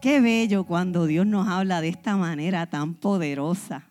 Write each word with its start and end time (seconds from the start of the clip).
Qué 0.00 0.22
bello 0.22 0.64
cuando 0.64 1.04
Dios 1.04 1.26
nos 1.26 1.46
habla 1.46 1.82
de 1.82 1.88
esta 1.88 2.16
manera 2.16 2.64
tan 2.66 2.94
poderosa. 2.94 3.84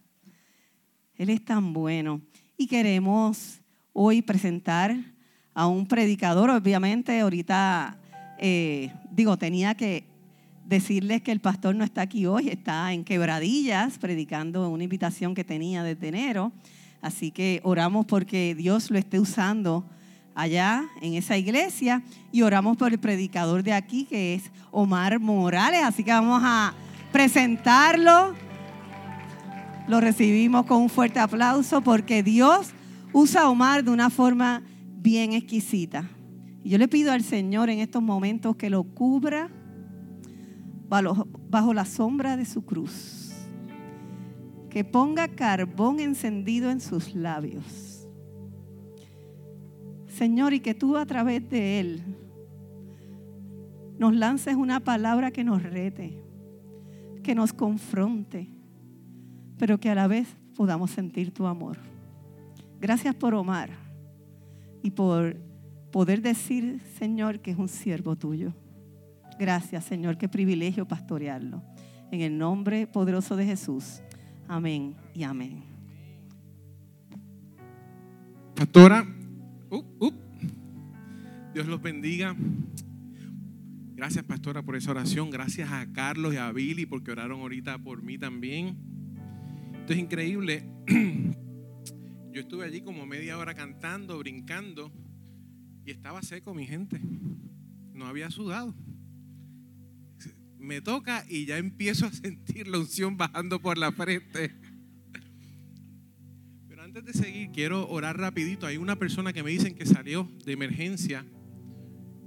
Él 1.15 1.29
es 1.29 1.45
tan 1.45 1.71
bueno. 1.71 2.21
Y 2.57 2.65
queremos 2.65 3.59
hoy 3.93 4.23
presentar 4.23 4.95
a 5.53 5.67
un 5.67 5.85
predicador, 5.85 6.49
obviamente, 6.49 7.19
ahorita, 7.19 7.99
eh, 8.39 8.91
digo, 9.11 9.37
tenía 9.37 9.75
que 9.75 10.03
decirles 10.65 11.21
que 11.21 11.31
el 11.31 11.41
pastor 11.41 11.75
no 11.75 11.83
está 11.83 12.01
aquí 12.01 12.25
hoy, 12.25 12.49
está 12.49 12.91
en 12.91 13.03
Quebradillas 13.03 13.99
predicando 13.99 14.67
una 14.67 14.83
invitación 14.83 15.35
que 15.35 15.43
tenía 15.43 15.83
desde 15.83 16.07
enero. 16.07 16.51
Así 17.01 17.29
que 17.29 17.61
oramos 17.63 18.07
porque 18.07 18.55
Dios 18.55 18.89
lo 18.89 18.97
esté 18.97 19.19
usando 19.19 19.85
allá 20.39 20.85
en 21.01 21.15
esa 21.15 21.37
iglesia 21.37 22.01
y 22.31 22.43
oramos 22.43 22.77
por 22.77 22.93
el 22.93 22.99
predicador 22.99 23.61
de 23.61 23.73
aquí 23.73 24.05
que 24.05 24.35
es 24.35 24.49
Omar 24.71 25.19
Morales. 25.19 25.81
Así 25.83 26.03
que 26.03 26.11
vamos 26.11 26.41
a 26.43 26.73
presentarlo. 27.11 28.33
Lo 29.87 29.99
recibimos 29.99 30.65
con 30.65 30.81
un 30.81 30.89
fuerte 30.89 31.19
aplauso 31.19 31.81
porque 31.81 32.23
Dios 32.23 32.69
usa 33.11 33.41
a 33.41 33.49
Omar 33.49 33.83
de 33.83 33.91
una 33.91 34.09
forma 34.09 34.63
bien 35.01 35.33
exquisita. 35.33 36.09
Y 36.63 36.69
yo 36.69 36.77
le 36.77 36.87
pido 36.87 37.11
al 37.11 37.23
Señor 37.23 37.69
en 37.69 37.79
estos 37.79 38.01
momentos 38.01 38.55
que 38.55 38.69
lo 38.69 38.83
cubra 38.83 39.49
bajo 40.87 41.73
la 41.73 41.83
sombra 41.83 42.37
de 42.37 42.45
su 42.45 42.63
cruz. 42.63 43.33
Que 44.69 44.85
ponga 44.85 45.27
carbón 45.27 45.99
encendido 45.99 46.71
en 46.71 46.79
sus 46.79 47.13
labios. 47.13 47.88
Señor, 50.19 50.51
y 50.51 50.59
que 50.59 50.73
tú 50.73 50.97
a 50.97 51.05
través 51.05 51.49
de 51.49 51.79
él 51.79 52.03
nos 53.97 54.13
lances 54.13 54.53
una 54.57 54.81
palabra 54.81 55.31
que 55.31 55.45
nos 55.45 55.63
rete, 55.63 56.21
que 57.23 57.33
nos 57.33 57.53
confronte, 57.53 58.49
pero 59.57 59.79
que 59.79 59.89
a 59.89 59.95
la 59.95 60.07
vez 60.07 60.27
podamos 60.57 60.91
sentir 60.91 61.33
tu 61.33 61.47
amor. 61.47 61.77
Gracias 62.81 63.15
por 63.15 63.33
Omar 63.33 63.69
y 64.83 64.91
por 64.91 65.37
poder 65.89 66.21
decir, 66.21 66.81
Señor, 66.97 67.39
que 67.39 67.51
es 67.51 67.57
un 67.57 67.69
siervo 67.69 68.17
tuyo. 68.17 68.51
Gracias, 69.39 69.85
Señor, 69.85 70.17
qué 70.17 70.27
privilegio 70.27 70.85
pastorearlo. 70.85 71.63
En 72.11 72.19
el 72.19 72.37
nombre 72.37 72.87
poderoso 72.87 73.37
de 73.37 73.45
Jesús. 73.45 74.01
Amén 74.49 74.97
y 75.13 75.23
amén. 75.23 75.63
Pastora, 78.53 79.05
uh, 79.71 80.05
uh. 80.05 80.13
Dios 81.53 81.67
los 81.67 81.81
bendiga. 81.81 82.35
Gracias, 83.95 84.23
pastora, 84.23 84.63
por 84.63 84.75
esa 84.75 84.91
oración. 84.91 85.29
Gracias 85.29 85.71
a 85.71 85.91
Carlos 85.91 86.33
y 86.33 86.37
a 86.37 86.51
Billy 86.51 86.85
porque 86.85 87.11
oraron 87.11 87.41
ahorita 87.41 87.77
por 87.79 88.01
mí 88.01 88.17
también. 88.17 88.77
Esto 89.81 89.93
es 89.93 89.99
increíble. 89.99 90.63
Yo 92.31 92.41
estuve 92.41 92.65
allí 92.65 92.81
como 92.81 93.05
media 93.05 93.37
hora 93.37 93.55
cantando, 93.55 94.17
brincando 94.19 94.91
y 95.85 95.91
estaba 95.91 96.21
seco 96.21 96.53
mi 96.53 96.65
gente. 96.65 97.01
No 97.93 98.05
había 98.05 98.29
sudado 98.31 98.75
me 100.59 100.81
toca 100.81 101.25
y 101.27 101.45
ya 101.45 101.57
empiezo 101.57 102.05
a 102.05 102.11
sentir 102.13 102.67
la 102.67 102.77
unción 102.77 103.17
bajando 103.17 103.59
por 103.59 103.77
la 103.77 103.91
frente. 103.91 104.51
Antes 106.89 107.05
de 107.05 107.13
seguir, 107.13 107.51
quiero 107.51 107.87
orar 107.87 108.17
rapidito. 108.17 108.65
Hay 108.65 108.77
una 108.77 108.95
persona 108.95 109.31
que 109.31 109.43
me 109.43 109.51
dicen 109.51 109.75
que 109.75 109.85
salió 109.85 110.27
de 110.43 110.53
emergencia 110.53 111.23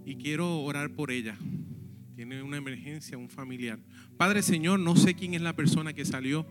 y 0.05 0.15
quiero 0.15 0.61
orar 0.61 0.95
por 0.95 1.11
ella. 1.11 1.37
Tiene 2.15 2.45
una 2.45 2.59
emergencia, 2.59 3.19
un 3.19 3.29
familiar. 3.29 3.81
Padre 4.17 4.41
Señor, 4.41 4.79
no 4.79 4.95
sé 4.95 5.15
quién 5.15 5.35
es 5.35 5.43
la 5.43 5.57
persona 5.57 5.95
que 5.95 6.05
salió, 6.05 6.47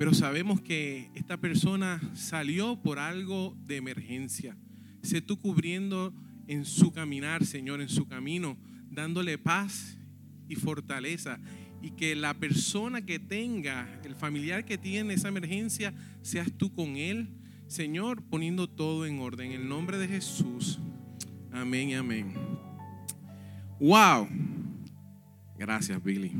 pero 0.00 0.12
sabemos 0.14 0.60
que 0.60 1.12
esta 1.14 1.36
persona 1.36 2.00
salió 2.14 2.82
por 2.82 2.98
algo 2.98 3.56
de 3.64 3.76
emergencia. 3.76 4.56
Sé 5.00 5.20
tú 5.20 5.40
cubriendo 5.40 6.12
en 6.48 6.64
su 6.64 6.90
caminar, 6.90 7.46
Señor, 7.46 7.80
en 7.80 7.88
su 7.88 8.08
camino, 8.08 8.58
dándole 8.90 9.38
paz 9.38 9.96
y 10.48 10.56
fortaleza. 10.56 11.38
Y 11.80 11.90
que 11.92 12.16
la 12.16 12.34
persona 12.34 13.04
que 13.04 13.18
tenga, 13.18 13.88
el 14.04 14.14
familiar 14.14 14.64
que 14.64 14.78
tiene 14.78 15.14
esa 15.14 15.28
emergencia, 15.28 15.94
seas 16.22 16.52
tú 16.52 16.72
con 16.72 16.96
él. 16.96 17.28
Señor, 17.66 18.22
poniendo 18.22 18.68
todo 18.68 19.06
en 19.06 19.20
orden. 19.20 19.52
En 19.52 19.60
el 19.60 19.68
nombre 19.68 19.98
de 19.98 20.08
Jesús. 20.08 20.78
Amén 21.52 21.90
y 21.90 21.94
amén. 21.94 22.34
Wow. 23.78 24.28
Gracias, 25.58 26.02
Billy. 26.02 26.32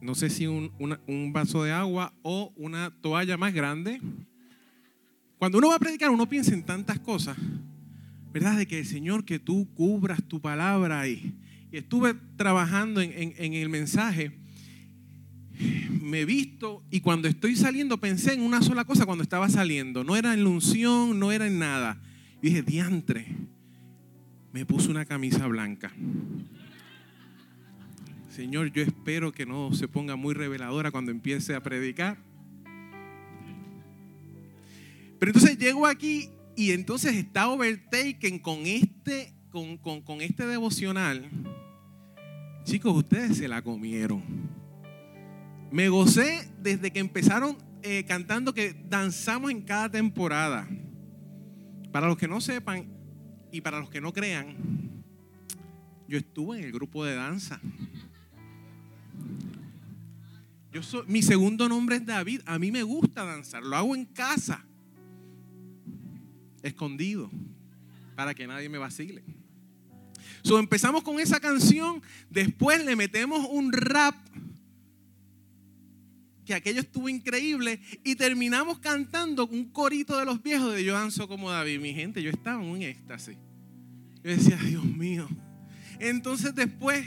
No 0.00 0.14
sé 0.14 0.30
si 0.30 0.46
un, 0.46 0.72
un 1.06 1.32
vaso 1.32 1.62
de 1.62 1.72
agua 1.72 2.12
o 2.22 2.52
una 2.56 2.90
toalla 3.00 3.36
más 3.36 3.54
grande. 3.54 4.00
Cuando 5.38 5.58
uno 5.58 5.68
va 5.68 5.76
a 5.76 5.78
predicar, 5.78 6.10
uno 6.10 6.28
piensa 6.28 6.52
en 6.52 6.64
tantas 6.64 6.98
cosas. 6.98 7.36
¿Verdad? 8.32 8.56
De 8.56 8.66
que, 8.66 8.84
Señor, 8.84 9.24
que 9.24 9.38
tú 9.38 9.68
cubras 9.74 10.22
tu 10.24 10.40
palabra 10.40 11.06
y 11.06 11.34
y 11.72 11.78
estuve 11.78 12.14
trabajando 12.36 13.00
en, 13.00 13.54
el 13.54 13.68
mensaje, 13.70 14.30
me 16.02 16.20
he 16.20 16.24
visto 16.26 16.84
y 16.90 17.00
cuando 17.00 17.28
estoy 17.28 17.56
saliendo 17.56 17.98
pensé 17.98 18.34
en 18.34 18.42
una 18.42 18.60
sola 18.60 18.84
cosa 18.84 19.06
cuando 19.06 19.22
estaba 19.22 19.48
saliendo. 19.48 20.04
No 20.04 20.14
era 20.14 20.34
en 20.34 20.44
la 20.44 20.50
unción, 20.50 21.18
no 21.18 21.32
era 21.32 21.46
en 21.46 21.58
nada. 21.58 21.98
Y 22.42 22.48
dije, 22.50 22.62
diantre, 22.62 23.26
me 24.52 24.66
puse 24.66 24.90
una 24.90 25.06
camisa 25.06 25.46
blanca. 25.46 25.90
Señor, 28.28 28.70
yo 28.70 28.82
espero 28.82 29.32
que 29.32 29.46
no 29.46 29.72
se 29.72 29.88
ponga 29.88 30.14
muy 30.14 30.34
reveladora 30.34 30.90
cuando 30.90 31.10
empiece 31.10 31.54
a 31.54 31.62
predicar. 31.62 32.18
Pero 35.18 35.30
entonces 35.30 35.56
llego 35.56 35.86
aquí 35.86 36.28
y 36.54 36.72
entonces 36.72 37.14
está 37.14 37.48
overtaken 37.48 38.38
con 38.40 38.66
este, 38.66 39.32
con, 39.50 39.78
con 39.78 40.20
este 40.20 40.46
devocional 40.46 41.30
Chicos, 42.64 42.96
ustedes 42.96 43.38
se 43.38 43.48
la 43.48 43.62
comieron. 43.62 44.22
Me 45.70 45.88
gocé 45.88 46.48
desde 46.60 46.92
que 46.92 47.00
empezaron 47.00 47.56
eh, 47.82 48.04
cantando 48.06 48.54
que 48.54 48.74
danzamos 48.88 49.50
en 49.50 49.62
cada 49.62 49.90
temporada. 49.90 50.68
Para 51.90 52.06
los 52.06 52.16
que 52.16 52.28
no 52.28 52.40
sepan 52.40 52.86
y 53.50 53.60
para 53.60 53.80
los 53.80 53.90
que 53.90 54.00
no 54.00 54.12
crean, 54.12 54.56
yo 56.06 56.18
estuve 56.18 56.58
en 56.58 56.64
el 56.64 56.72
grupo 56.72 57.04
de 57.04 57.16
danza. 57.16 57.60
Yo 60.70 60.82
soy, 60.82 61.04
mi 61.06 61.20
segundo 61.20 61.68
nombre 61.68 61.96
es 61.96 62.06
David. 62.06 62.42
A 62.46 62.58
mí 62.58 62.70
me 62.70 62.82
gusta 62.82 63.24
danzar. 63.24 63.62
Lo 63.62 63.76
hago 63.76 63.94
en 63.94 64.06
casa, 64.06 64.64
escondido, 66.62 67.30
para 68.14 68.34
que 68.34 68.46
nadie 68.46 68.68
me 68.68 68.78
vacile. 68.78 69.41
Empezamos 70.44 71.02
con 71.02 71.18
esa 71.20 71.40
canción, 71.40 72.02
después 72.30 72.84
le 72.84 72.96
metemos 72.96 73.46
un 73.50 73.72
rap, 73.72 74.14
que 76.44 76.54
aquello 76.54 76.80
estuvo 76.80 77.08
increíble, 77.08 77.80
y 78.04 78.16
terminamos 78.16 78.78
cantando 78.78 79.46
un 79.46 79.66
corito 79.66 80.18
de 80.18 80.24
los 80.24 80.42
viejos 80.42 80.74
de 80.74 80.84
Yo 80.84 80.94
danzo 80.94 81.28
como 81.28 81.50
David. 81.50 81.80
Mi 81.80 81.94
gente, 81.94 82.22
yo 82.22 82.30
estaba 82.30 82.62
en 82.62 82.70
un 82.70 82.82
éxtasis. 82.82 83.36
Yo 84.24 84.30
decía, 84.30 84.56
Dios 84.56 84.84
mío. 84.84 85.28
Entonces 85.98 86.54
después 86.54 87.06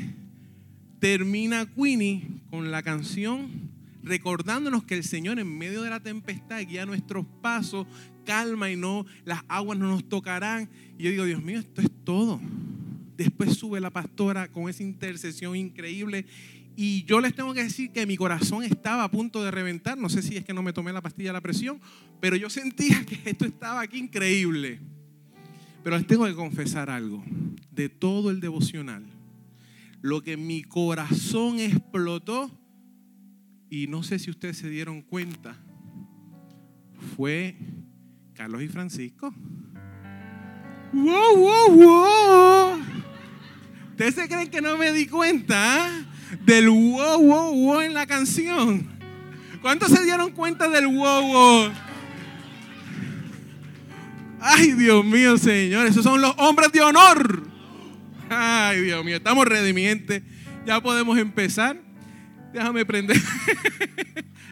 termina 1.00 1.66
Queenie 1.66 2.24
con 2.50 2.72
la 2.72 2.82
canción 2.82 3.76
recordándonos 4.06 4.84
que 4.84 4.96
el 4.96 5.04
Señor 5.04 5.40
en 5.40 5.58
medio 5.58 5.82
de 5.82 5.90
la 5.90 6.00
tempestad 6.00 6.62
guía 6.62 6.86
nuestros 6.86 7.26
pasos, 7.42 7.88
calma 8.24 8.70
y 8.70 8.76
no, 8.76 9.06
las 9.26 9.44
aguas 9.48 9.78
no 9.78 9.88
nos 9.88 10.08
tocarán. 10.08 10.70
Y 10.98 11.04
yo 11.04 11.12
digo, 11.12 11.26
Dios 11.26 11.44
mío, 11.44 11.60
esto 11.60 11.82
es 11.82 11.90
todo. 12.04 12.40
Después 13.18 13.58
sube 13.58 13.80
la 13.80 13.92
pastora 13.92 14.52
con 14.52 14.70
esa 14.70 14.84
intercesión 14.84 15.56
increíble. 15.56 16.26
Y 16.76 17.06
yo 17.06 17.22
les 17.22 17.34
tengo 17.34 17.54
que 17.54 17.64
decir 17.64 17.92
que 17.92 18.06
mi 18.06 18.18
corazón 18.18 18.64
estaba 18.64 19.06
a 19.06 19.12
punto 19.12 19.44
de 19.44 19.52
reventar. 19.52 19.98
No 19.98 20.10
sé 20.10 20.22
si 20.22 20.36
es 20.36 20.44
que 20.44 20.54
no 20.54 20.62
me 20.62 20.74
tomé 20.74 20.92
la 20.92 21.02
pastilla 21.02 21.30
de 21.30 21.34
la 21.34 21.42
presión, 21.42 21.80
pero 22.20 22.36
yo 22.36 22.50
sentía 22.50 23.06
que 23.06 23.30
esto 23.30 23.46
estaba 23.46 23.82
aquí 23.82 23.98
increíble. 23.98 24.80
Pero 25.84 25.98
les 25.98 26.08
tengo 26.08 26.26
que 26.26 26.36
confesar 26.36 26.90
algo. 26.90 27.24
De 27.72 27.90
todo 27.90 28.32
el 28.32 28.40
devocional, 28.40 29.06
lo 30.02 30.24
que 30.24 30.38
mi 30.38 30.64
corazón 30.64 31.60
explotó, 31.60 32.50
y 33.70 33.88
no 33.88 34.02
sé 34.04 34.20
si 34.20 34.30
ustedes 34.30 34.58
se 34.58 34.70
dieron 34.70 35.02
cuenta, 35.02 35.58
fue 37.16 37.58
Carlos 38.34 38.62
y 38.64 38.68
Francisco. 38.68 39.34
¡Wow, 40.94 41.38
wow, 41.38 41.76
wow! 41.76 42.95
¿Ustedes 43.96 44.16
se 44.16 44.28
creen 44.28 44.50
que 44.50 44.60
no 44.60 44.78
me 44.78 44.92
di 44.92 45.08
cuenta 45.08 45.90
del 46.46 46.70
wow, 46.70 47.18
wow, 47.18 47.54
wow 47.54 47.80
en 47.80 47.94
la 47.94 48.06
canción? 48.06 48.86
¿Cuántos 49.62 49.90
se 49.90 50.04
dieron 50.04 50.32
cuenta 50.32 50.68
del 50.68 50.86
wow, 50.86 51.22
wow? 51.22 51.72
Ay, 54.42 54.74
Dios 54.74 55.06
mío, 55.06 55.38
Señor, 55.38 55.88
esos 55.88 56.04
son 56.04 56.20
los 56.20 56.34
hombres 56.40 56.74
de 56.74 56.82
honor. 56.82 57.48
Ay, 58.30 58.82
Dios 58.82 59.06
mío, 59.06 59.16
estamos 59.16 59.46
redimientes. 59.46 60.24
ya 60.66 60.82
podemos 60.82 61.18
empezar. 61.18 61.78
Déjame 62.52 62.82
aprender. 62.82 63.16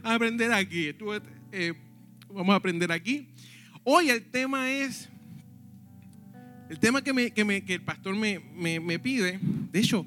a 0.04 0.13
aprender 0.16 0.54
aquí. 0.54 0.96
Eh, 1.51 1.74
vamos 2.30 2.54
a 2.54 2.56
aprender 2.56 2.94
aquí. 2.94 3.28
Hoy 3.84 4.10
el 4.10 4.24
tema 4.24 4.72
es, 4.72 5.10
el 6.69 6.80
tema 6.80 7.04
que, 7.04 7.13
me, 7.13 7.31
que, 7.31 7.74
el 7.74 7.81
pastor 7.81 8.15
me, 8.15 8.39
me, 8.39 9.00
pide, 9.00 9.39
de 9.71 9.80
hecho, 9.80 10.06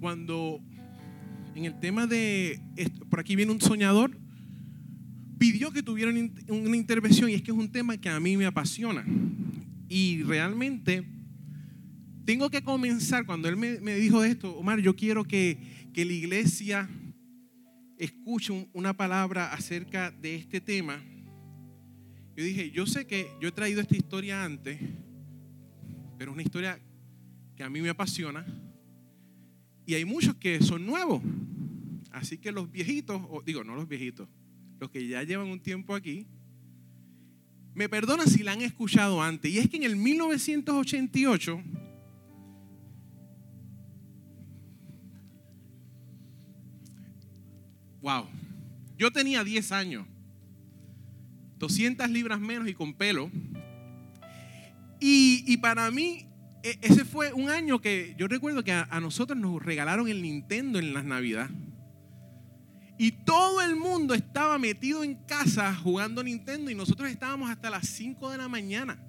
cuando 0.00 0.60
en 1.54 1.64
el 1.64 1.78
tema 1.78 2.06
de, 2.06 2.60
por 3.10 3.20
aquí 3.20 3.36
viene 3.36 3.52
un 3.52 3.60
soñador, 3.60 4.16
pidió 5.38 5.70
que 5.70 5.82
tuviera 5.82 6.10
una 6.48 6.76
intervención 6.76 7.30
y 7.30 7.34
es 7.34 7.42
que 7.42 7.50
es 7.50 7.56
un 7.56 7.70
tema 7.70 7.96
que 7.96 8.08
a 8.08 8.20
mí 8.20 8.36
me 8.36 8.46
apasiona. 8.46 9.04
Y 9.88 10.22
realmente 10.22 11.04
tengo 12.24 12.50
que 12.50 12.62
comenzar, 12.62 13.24
cuando 13.26 13.48
él 13.48 13.56
me, 13.56 13.80
me 13.80 13.96
dijo 13.96 14.22
esto, 14.22 14.56
Omar, 14.56 14.80
yo 14.80 14.94
quiero 14.94 15.24
que, 15.24 15.58
que 15.92 16.04
la 16.04 16.12
iglesia 16.12 16.88
escuche 17.98 18.68
una 18.72 18.96
palabra 18.96 19.52
acerca 19.52 20.10
de 20.10 20.36
este 20.36 20.60
tema. 20.60 21.02
Yo 22.36 22.44
dije, 22.44 22.70
yo 22.70 22.86
sé 22.86 23.06
que 23.06 23.28
yo 23.40 23.48
he 23.48 23.52
traído 23.52 23.80
esta 23.80 23.96
historia 23.96 24.44
antes, 24.44 24.78
pero 26.18 26.32
es 26.32 26.34
una 26.34 26.42
historia 26.42 26.80
que 27.56 27.62
a 27.62 27.70
mí 27.70 27.80
me 27.80 27.90
apasiona. 27.90 28.44
Y 29.86 29.94
hay 29.94 30.04
muchos 30.04 30.34
que 30.34 30.60
son 30.60 30.84
nuevos. 30.84 31.22
Así 32.10 32.38
que 32.38 32.50
los 32.50 32.70
viejitos, 32.70 33.22
o 33.30 33.40
digo, 33.40 33.62
no 33.62 33.76
los 33.76 33.88
viejitos, 33.88 34.28
los 34.80 34.90
que 34.90 35.06
ya 35.06 35.22
llevan 35.22 35.46
un 35.46 35.60
tiempo 35.60 35.94
aquí, 35.94 36.26
me 37.74 37.88
perdonan 37.88 38.26
si 38.26 38.42
la 38.42 38.52
han 38.52 38.62
escuchado 38.62 39.22
antes. 39.22 39.52
Y 39.52 39.58
es 39.58 39.70
que 39.70 39.76
en 39.76 39.84
el 39.84 39.94
1988, 39.94 41.62
wow, 48.02 48.26
yo 48.98 49.12
tenía 49.12 49.44
10 49.44 49.70
años, 49.70 50.06
200 51.58 52.10
libras 52.10 52.40
menos 52.40 52.68
y 52.68 52.74
con 52.74 52.92
pelo. 52.94 53.30
Y, 55.00 55.56
para 55.58 55.90
mí, 55.90 56.28
e, 56.62 56.78
ese 56.82 57.04
fue 57.04 57.32
un 57.32 57.50
año 57.50 57.80
que 57.80 58.14
yo 58.18 58.26
recuerdo 58.26 58.64
que 58.64 58.72
a, 58.72 59.00
nosotros 59.00 59.38
nos 59.38 59.62
regalaron 59.62 60.08
el 60.08 60.22
Nintendo 60.22 60.78
en 60.78 60.92
las 60.94 61.04
Navidades. 61.04 61.52
Y 62.98 63.12
todo 63.12 63.60
el 63.60 63.76
mundo 63.76 64.14
estaba 64.14 64.58
metido 64.58 65.04
en 65.04 65.14
casa 65.24 65.72
jugando 65.74 66.22
Nintendo 66.24 66.70
y 66.70 66.74
nosotros 66.74 67.08
estábamos 67.08 67.48
hasta 67.48 67.70
las 67.70 67.86
5 67.86 68.30
de 68.30 68.38
la 68.38 68.48
mañana. 68.48 69.00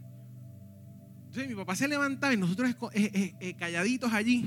Entonces 1.26 1.50
mi 1.50 1.56
papá 1.56 1.76
se 1.76 1.88
levantaba 1.88 2.34
y 2.34 2.38
nosotros 2.38 2.70
eh, 2.70 3.12
eh, 3.14 3.36
eh, 3.40 3.56
calladitos 3.56 4.14
allí 4.14 4.46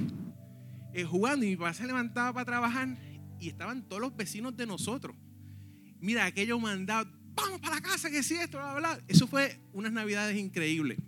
jugando 1.09 1.45
y 1.45 1.51
mi 1.51 1.57
papá 1.57 1.75
se 1.75 1.87
levantaba 1.87 2.33
para 2.33 2.45
trabajar 2.45 2.97
y 3.41 3.49
estaban 3.49 3.83
todos 3.89 4.01
los 4.01 4.15
vecinos 4.15 4.57
de 4.57 4.67
nosotros. 4.67 5.17
Mira, 6.01 6.25
aquello 6.25 6.59
mandado, 6.61 7.11
vamos 7.35 7.61
para 7.61 7.77
la 7.77 7.81
casa, 7.81 8.11
que 8.11 8.23
si 8.23 8.35
esto, 8.35 8.59
bla, 8.59 8.75
bla. 8.75 9.01
Eso 9.09 9.27
fue 9.27 9.61
unas 9.73 9.93
navidades 9.93 10.37
increíbles. 10.37 10.99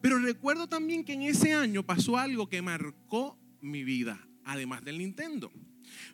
Pero 0.00 0.18
recuerdo 0.18 0.66
también 0.66 1.04
que 1.04 1.12
en 1.12 1.22
ese 1.22 1.52
año 1.52 1.84
pasó 1.84 2.16
algo 2.16 2.48
que 2.48 2.62
marcó 2.62 3.38
mi 3.60 3.84
vida, 3.84 4.18
además 4.44 4.84
del 4.84 4.98
Nintendo. 4.98 5.52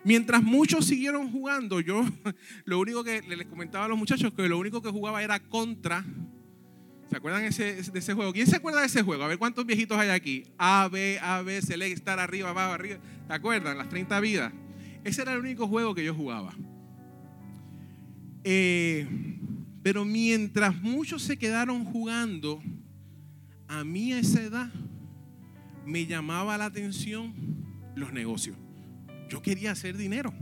Mientras 0.05 0.43
muchos 0.43 0.87
siguieron 0.87 1.31
jugando, 1.31 1.81
yo 1.81 2.05
lo 2.65 2.81
único 2.81 3.05
que 3.05 3.23
les 3.23 3.47
comentaba 3.47 3.85
a 3.85 3.88
los 3.88 3.99
muchachos 3.99 4.33
que 4.33 4.49
lo 4.49 4.59
único 4.59 4.83
que 4.83 4.91
jugaba 4.91 5.23
era 5.23 5.41
contra. 5.41 6.05
¿Se 7.11 7.17
acuerdan 7.17 7.43
de 7.49 7.49
ese 7.49 8.15
juego? 8.15 8.33
¿Quién 8.33 8.49
se 8.49 8.56
acuerda 8.56 8.81
de 8.81 8.87
ese 8.87 9.03
juego? 9.03 9.23
A 9.23 9.29
ver 9.29 9.38
cuántos 9.38 9.65
viejitos 9.65 9.97
hay 9.97 10.09
aquí. 10.09 10.44
A, 10.59 10.89
B, 10.91 11.19
A, 11.23 11.43
B, 11.43 11.62
select, 11.62 11.97
estar 11.97 12.19
arriba, 12.19 12.50
abajo, 12.50 12.73
arriba. 12.73 12.99
¿Se 13.29 13.32
acuerdan? 13.32 13.79
Las 13.79 13.89
30 13.89 14.19
vidas. 14.19 14.53
Ese 15.05 15.23
era 15.23 15.35
el 15.35 15.39
único 15.39 15.69
juego 15.69 15.94
que 15.94 16.05
yo 16.05 16.15
jugaba. 16.15 16.53
Eh, 18.43 19.06
pero 19.85 20.05
mientras 20.05 20.75
muchos 20.82 21.23
se 21.23 21.37
quedaron 21.37 21.85
jugando, 21.85 22.61
a 23.69 23.85
mí 23.85 24.13
a 24.13 24.19
esa 24.19 24.43
edad 24.43 24.73
me 25.85 26.07
llamaba 26.07 26.59
la 26.59 26.67
atención 26.67 27.35
los 27.95 28.13
negocios 28.13 28.57
yo 29.29 29.43
quería 29.43 29.73
hacer 29.73 29.97
dinero. 29.97 30.33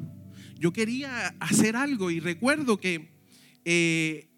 Yo 0.58 0.72
quería 0.72 1.34
hacer 1.40 1.76
algo 1.76 2.10
y 2.10 2.20
recuerdo 2.20 2.78
que 2.78 3.10
eh, 3.64 4.28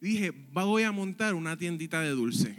dije, 0.00 0.32
voy 0.52 0.82
a 0.82 0.92
montar 0.92 1.34
una 1.34 1.56
tiendita 1.56 2.00
de 2.00 2.10
dulce. 2.10 2.54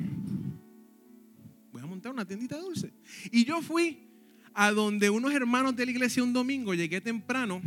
Voy 1.72 1.81
a 1.81 1.86
montar 1.86 2.12
una 2.12 2.25
tiendita 2.25 2.56
de 2.56 2.62
dulce. 2.62 2.94
Y 3.31 3.46
yo 3.46 3.62
fui 3.62 4.07
a 4.54 4.72
donde 4.72 5.10
unos 5.10 5.34
hermanos 5.34 5.75
de 5.75 5.86
la 5.86 5.92
iglesia 5.92 6.24
un 6.24 6.34
domingo, 6.34 6.74
llegué 6.74 7.01
temprano, 7.01 7.62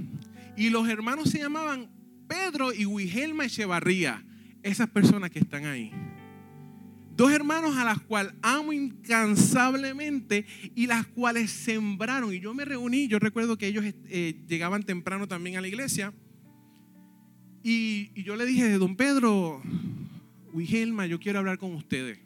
y 0.57 0.71
los 0.71 0.89
hermanos 0.89 1.31
se 1.31 1.39
llamaban 1.39 1.91
Pedro 2.27 2.73
y 2.73 2.85
Wigelma 2.87 3.45
Echevarría, 3.45 4.25
esas 4.63 4.89
personas 4.91 5.31
que 5.31 5.39
están 5.39 5.65
ahí. 5.65 5.93
Dos 7.23 7.31
hermanos 7.31 7.77
a 7.77 7.85
las 7.85 8.01
cuales 8.01 8.33
amo 8.43 8.73
incansablemente 8.73 10.45
y 10.75 10.89
las 10.89 11.07
cuales 11.07 11.53
sembraron. 11.53 12.35
Y 12.35 12.41
yo 12.41 12.53
me 12.53 12.65
reuní, 12.65 13.07
yo 13.07 13.21
recuerdo 13.21 13.57
que 13.57 13.69
ellos 13.69 13.85
eh, 14.09 14.43
llegaban 14.49 14.83
temprano 14.83 15.29
también 15.29 15.57
a 15.57 15.61
la 15.61 15.69
iglesia. 15.69 16.13
Y, 17.63 18.11
yo 18.25 18.35
le 18.35 18.45
dije, 18.45 18.73
don 18.73 18.97
Pedro, 18.97 19.63
Wigelma, 20.53 21.07
yo 21.07 21.21
quiero 21.21 21.39
hablar 21.39 21.59
con 21.59 21.73
ustedes. 21.75 22.19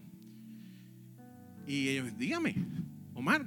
Y 1.67 1.89
ellos, 1.89 2.17
dígame, 2.17 2.55
Omar, 3.13 3.45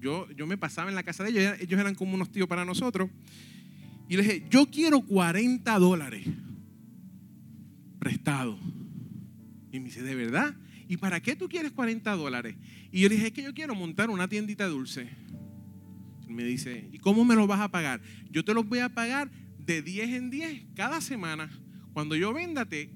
yo, 0.00 0.26
yo 0.30 0.46
me 0.46 0.56
pasaba 0.56 0.88
en 0.88 0.94
la 0.94 1.02
casa 1.02 1.24
de 1.24 1.28
ellos, 1.28 1.56
ellos 1.60 1.78
eran 1.78 1.94
como 1.94 2.14
unos 2.14 2.32
tíos 2.32 2.48
para 2.48 2.64
nosotros. 2.64 3.10
Y 4.08 4.16
le 4.16 4.22
dije, 4.22 4.46
yo 4.48 4.64
quiero 4.70 5.02
40 5.02 5.78
dólares 5.78 6.26
prestado. 7.98 8.58
Y 9.70 9.78
me 9.78 9.84
dice, 9.88 10.02
¿de 10.02 10.14
verdad? 10.14 10.56
¿Y 10.88 10.96
para 10.96 11.20
qué 11.20 11.36
tú 11.36 11.48
quieres 11.48 11.72
40 11.72 12.10
dólares? 12.16 12.56
Y 12.90 13.00
yo 13.00 13.08
le 13.08 13.16
dije, 13.16 13.28
es 13.28 13.32
que 13.32 13.42
yo 13.42 13.54
quiero 13.54 13.74
montar 13.74 14.10
una 14.10 14.28
tiendita 14.28 14.66
dulce. 14.66 15.08
me 16.28 16.44
dice, 16.44 16.88
¿y 16.92 16.98
cómo 16.98 17.24
me 17.24 17.34
lo 17.34 17.46
vas 17.46 17.60
a 17.60 17.70
pagar? 17.70 18.00
Yo 18.30 18.44
te 18.44 18.54
los 18.54 18.66
voy 18.68 18.80
a 18.80 18.88
pagar 18.88 19.30
de 19.58 19.82
10 19.82 20.10
en 20.10 20.30
10 20.30 20.66
cada 20.74 21.00
semana. 21.00 21.50
Cuando 21.92 22.14
yo 22.14 22.32
venda, 22.32 22.66
te, 22.66 22.90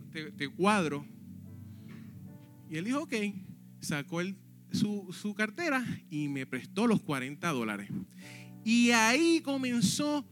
cuadro. 0.57 1.07
Y 2.69 2.77
él 2.77 2.85
dijo, 2.85 3.01
ok, 3.01 3.15
sacó 3.81 4.21
su, 4.73 5.09
su 5.13 5.35
cartera 5.35 5.85
y 6.11 6.29
me 6.29 6.47
prestó 6.47 6.87
los 6.87 7.01
40 7.03 7.49
dólares. 7.51 7.89
Y 8.65 8.91
ahí 8.91 9.41
comenzó 9.41 10.25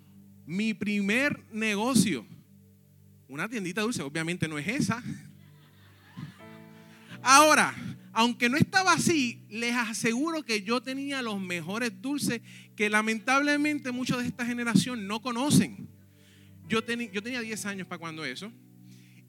mi 0.46 0.74
primer 0.74 1.44
negocio. 1.52 2.26
Una 3.26 3.48
tiendita 3.48 3.82
dulce, 3.82 4.02
obviamente 4.02 4.48
no 4.48 4.58
es 4.58 4.68
esa, 4.68 5.02
Ahora, 7.22 7.74
aunque 8.12 8.48
no 8.48 8.56
estaba 8.56 8.92
así, 8.92 9.44
les 9.48 9.74
aseguro 9.74 10.44
que 10.44 10.62
yo 10.62 10.82
tenía 10.82 11.22
los 11.22 11.40
mejores 11.40 11.92
dulces 12.00 12.40
que 12.74 12.90
lamentablemente 12.90 13.92
muchos 13.92 14.18
de 14.18 14.28
esta 14.28 14.44
generación 14.44 15.06
no 15.06 15.20
conocen. 15.20 15.88
Yo, 16.68 16.80
yo 17.12 17.22
tenía 17.22 17.40
10 17.40 17.66
años 17.66 17.86
para 17.86 17.98
cuando 17.98 18.24
eso. 18.24 18.52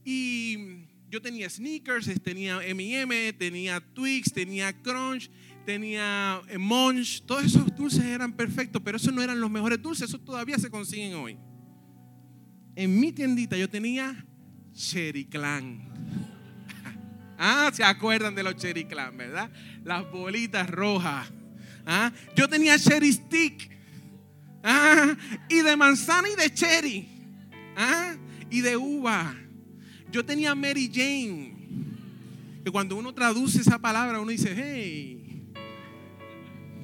Y 0.03 0.85
yo 1.09 1.21
tenía 1.21 1.49
sneakers, 1.49 2.09
tenía 2.21 2.65
M&M, 2.65 3.33
tenía 3.33 3.79
Twix, 3.79 4.31
tenía 4.31 4.73
Crunch, 4.81 5.29
tenía 5.65 6.41
eh, 6.47 6.57
Munch. 6.57 7.21
Todos 7.25 7.45
esos 7.45 7.75
dulces 7.75 8.03
eran 8.03 8.33
perfectos, 8.33 8.81
pero 8.83 8.97
esos 8.97 9.13
no 9.13 9.21
eran 9.21 9.39
los 9.39 9.49
mejores 9.49 9.81
dulces. 9.81 10.09
Esos 10.09 10.23
todavía 10.23 10.57
se 10.57 10.69
consiguen 10.69 11.15
hoy. 11.15 11.37
En 12.75 12.99
mi 12.99 13.11
tiendita 13.11 13.57
yo 13.57 13.69
tenía 13.69 14.25
Cherry 14.73 15.25
Clan. 15.25 16.28
Ah, 17.39 17.71
se 17.73 17.83
acuerdan 17.83 18.35
de 18.35 18.43
los 18.43 18.57
Cherry 18.57 18.83
Clan, 18.83 19.17
¿verdad? 19.17 19.49
Las 19.85 20.09
bolitas 20.11 20.69
rojas. 20.69 21.31
Ah, 21.85 22.11
yo 22.35 22.47
tenía 22.49 22.77
Cherry 22.77 23.13
Stick. 23.13 23.79
Ah, 24.63 25.15
y 25.47 25.61
de 25.61 25.77
manzana 25.77 26.27
y 26.29 26.35
de 26.35 26.53
cherry. 26.53 27.07
Ah, 27.75 28.15
y 28.49 28.61
de 28.61 28.75
uva. 28.75 29.35
Yo 30.11 30.25
tenía 30.25 30.53
Mary 30.55 30.91
Jane. 30.93 31.55
Que 32.63 32.71
cuando 32.71 32.97
uno 32.97 33.13
traduce 33.13 33.61
esa 33.61 33.79
palabra, 33.79 34.19
uno 34.19 34.31
dice, 34.31 34.53
hey, 34.53 35.47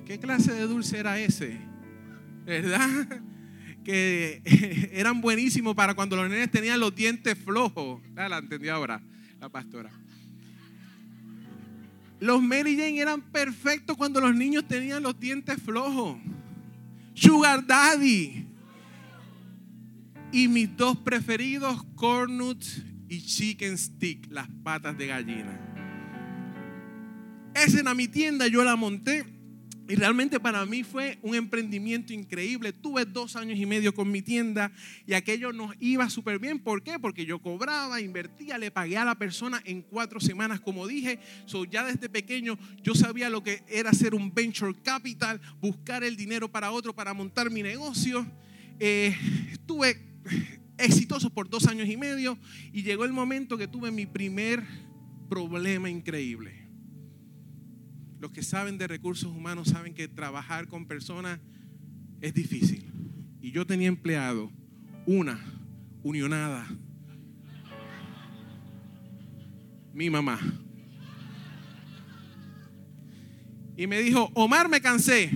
¿qué 0.06 0.20
clase 0.20 0.54
de 0.54 0.68
dulce 0.68 1.00
era 1.00 1.20
ese? 1.20 1.60
¿Verdad? 2.46 3.22
Que 3.86 4.42
eran 4.94 5.22
buenísimos 5.22 5.76
para 5.76 5.94
cuando 5.94 6.16
los 6.16 6.28
nenes 6.28 6.50
tenían 6.50 6.80
los 6.80 6.96
dientes 6.96 7.38
flojos. 7.38 8.02
Ah, 8.16 8.28
la 8.28 8.40
entendí 8.40 8.68
ahora, 8.68 9.00
la 9.40 9.48
pastora. 9.48 9.92
Los 12.20 12.42
Mary 12.42 12.78
Jane 12.78 13.00
eran 13.00 13.22
perfectos 13.22 13.98
cuando 13.98 14.22
los 14.22 14.34
niños 14.36 14.68
tenían 14.68 15.04
los 15.04 15.20
dientes 15.20 15.62
flojos. 15.62 16.18
Sugar 17.14 17.66
Daddy. 17.66 18.48
Y 20.32 20.48
mis 20.48 20.76
dos 20.76 20.98
preferidos, 20.98 21.84
cornuts 21.96 22.82
y 23.08 23.22
chicken 23.22 23.78
stick, 23.78 24.28
las 24.30 24.50
patas 24.64 24.98
de 24.98 25.08
gallina. 25.08 25.60
Esa 27.54 27.80
era 27.80 27.94
mi 27.94 28.08
tienda, 28.08 28.48
yo 28.48 28.64
la 28.64 28.76
monté. 28.76 29.35
Y 29.88 29.96
realmente 29.96 30.40
para 30.40 30.66
mí 30.66 30.84
fue 30.84 31.20
un 31.22 31.36
emprendimiento 31.36 32.12
increíble. 32.12 32.74
Tuve 32.74 33.06
dos 33.06 33.36
años 33.36 33.60
y 33.60 33.68
medio 33.68 33.94
con 33.94 34.10
mi 34.10 34.24
tienda 34.24 34.72
y 35.06 35.14
aquello 35.14 35.54
nos 35.54 35.76
iba 35.80 36.10
súper 36.10 36.40
bien. 36.40 36.58
¿Por 36.58 36.82
qué? 36.82 36.98
Porque 36.98 37.26
yo 37.26 37.40
cobraba, 37.40 38.02
invertía, 38.02 38.58
le 38.58 38.72
pagué 38.72 38.98
a 38.98 39.06
la 39.06 39.16
persona 39.16 39.62
en 39.64 39.84
cuatro 39.84 40.20
semanas, 40.20 40.60
como 40.60 40.88
dije. 40.88 41.20
So, 41.46 41.66
ya 41.66 41.84
desde 41.84 42.10
pequeño 42.10 42.58
yo 42.82 42.96
sabía 42.96 43.30
lo 43.30 43.44
que 43.44 43.64
era 43.68 43.92
hacer 43.92 44.16
un 44.16 44.34
venture 44.34 44.74
capital, 44.82 45.40
buscar 45.62 46.04
el 46.04 46.16
dinero 46.16 46.52
para 46.52 46.72
otro, 46.72 46.96
para 46.96 47.14
montar 47.14 47.52
mi 47.52 47.62
negocio. 47.62 48.26
Eh, 48.80 49.16
estuve 49.52 50.02
exitoso 50.80 51.30
por 51.30 51.48
dos 51.48 51.68
años 51.68 51.88
y 51.88 51.96
medio 51.96 52.40
y 52.74 52.82
llegó 52.82 53.06
el 53.06 53.14
momento 53.14 53.56
que 53.56 53.68
tuve 53.68 53.92
mi 53.92 54.08
primer 54.08 54.64
problema 55.30 55.92
increíble 55.92 56.65
los 58.20 58.32
que 58.32 58.44
saben 58.44 58.78
de 58.78 58.88
recursos 58.88 59.32
humanos 59.32 59.70
saben 59.70 59.94
que 59.94 60.08
trabajar 60.08 60.68
con 60.68 60.86
personas 60.86 61.40
es 62.22 62.34
difícil. 62.34 62.92
Y 63.42 63.52
yo 63.52 63.66
tenía 63.66 63.88
empleado 63.88 64.52
una 65.06 65.40
unionada. 66.04 66.68
Mi 69.94 70.10
mamá. 70.10 70.40
Y 73.78 73.88
me 73.88 74.00
dijo, 74.00 74.30
Omar, 74.34 74.70
me 74.70 74.82
cansé. 74.82 75.30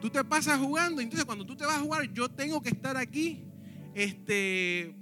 Tú 0.00 0.10
te 0.10 0.22
pasas 0.24 0.58
jugando, 0.58 1.00
entonces 1.00 1.24
cuando 1.24 1.44
tú 1.44 1.56
te 1.56 1.64
vas 1.64 1.76
a 1.76 1.80
jugar, 1.80 2.12
yo 2.12 2.28
tengo 2.30 2.62
que 2.62 2.70
estar 2.70 2.96
aquí 2.96 3.44
este, 3.94 4.94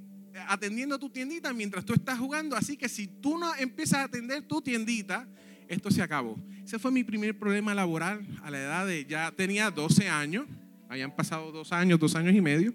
atendiendo 0.48 0.98
tu 0.98 1.10
tiendita 1.10 1.52
mientras 1.52 1.84
tú 1.84 1.92
estás 1.92 2.18
jugando. 2.18 2.56
Así 2.56 2.76
que 2.76 2.88
si 2.88 3.06
tú 3.06 3.38
no 3.38 3.54
empiezas 3.56 4.00
a 4.00 4.04
atender 4.04 4.42
tu 4.42 4.60
tiendita, 4.60 5.28
esto 5.68 5.90
se 5.90 6.02
acabó. 6.02 6.38
Ese 6.64 6.78
fue 6.78 6.90
mi 6.90 7.04
primer 7.04 7.38
problema 7.38 7.74
laboral 7.74 8.26
a 8.42 8.50
la 8.50 8.58
edad 8.58 8.86
de, 8.86 9.04
ya 9.04 9.32
tenía 9.32 9.70
12 9.70 10.08
años, 10.08 10.46
habían 10.88 11.14
pasado 11.14 11.52
dos 11.52 11.72
años, 11.72 11.98
dos 11.98 12.14
años 12.14 12.34
y 12.34 12.40
medio. 12.40 12.74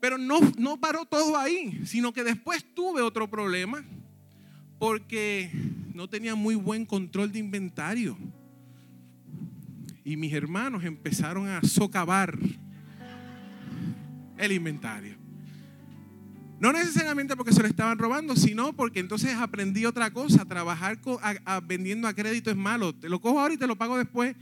Pero 0.00 0.16
no, 0.16 0.40
no 0.56 0.78
paró 0.78 1.04
todo 1.04 1.36
ahí, 1.36 1.82
sino 1.84 2.12
que 2.12 2.24
después 2.24 2.64
tuve 2.74 3.02
otro 3.02 3.28
problema 3.28 3.84
porque 4.78 5.50
no 5.92 6.08
tenía 6.08 6.34
muy 6.34 6.54
buen 6.54 6.86
control 6.86 7.30
de 7.32 7.38
inventario. 7.38 8.16
Y 10.02 10.16
mis 10.16 10.32
hermanos 10.32 10.84
empezaron 10.84 11.46
a 11.46 11.62
socavar 11.62 12.38
el 14.38 14.52
inventario. 14.52 15.19
No 16.60 16.74
necesariamente 16.74 17.34
porque 17.36 17.54
se 17.54 17.62
lo 17.62 17.68
estaban 17.68 17.98
robando, 17.98 18.36
sino 18.36 18.74
porque 18.74 19.00
entonces 19.00 19.34
aprendí 19.34 19.86
otra 19.86 20.12
cosa. 20.12 20.44
Trabajar 20.44 20.98
vendiendo 21.66 22.06
a 22.06 22.12
crédito 22.12 22.50
es 22.50 22.56
malo. 22.56 22.94
Te 22.94 23.08
lo 23.08 23.18
cojo 23.18 23.40
ahora 23.40 23.54
y 23.54 23.56
te 23.56 23.66
lo 23.66 23.76
pago 23.76 23.96
después. 23.96 24.36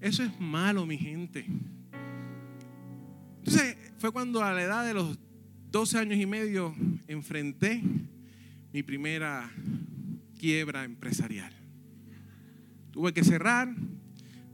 Eso 0.00 0.22
es 0.22 0.40
malo, 0.40 0.86
mi 0.86 0.96
gente. 0.96 1.44
Entonces 3.38 3.76
fue 3.98 4.12
cuando 4.12 4.44
a 4.44 4.52
la 4.52 4.62
edad 4.62 4.86
de 4.86 4.94
los 4.94 5.18
12 5.72 5.98
años 5.98 6.20
y 6.20 6.26
medio 6.26 6.72
enfrenté 7.08 7.82
mi 8.72 8.84
primera 8.84 9.50
quiebra 10.38 10.84
empresarial. 10.84 11.52
Tuve 12.92 13.12
que 13.12 13.24
cerrar, 13.24 13.74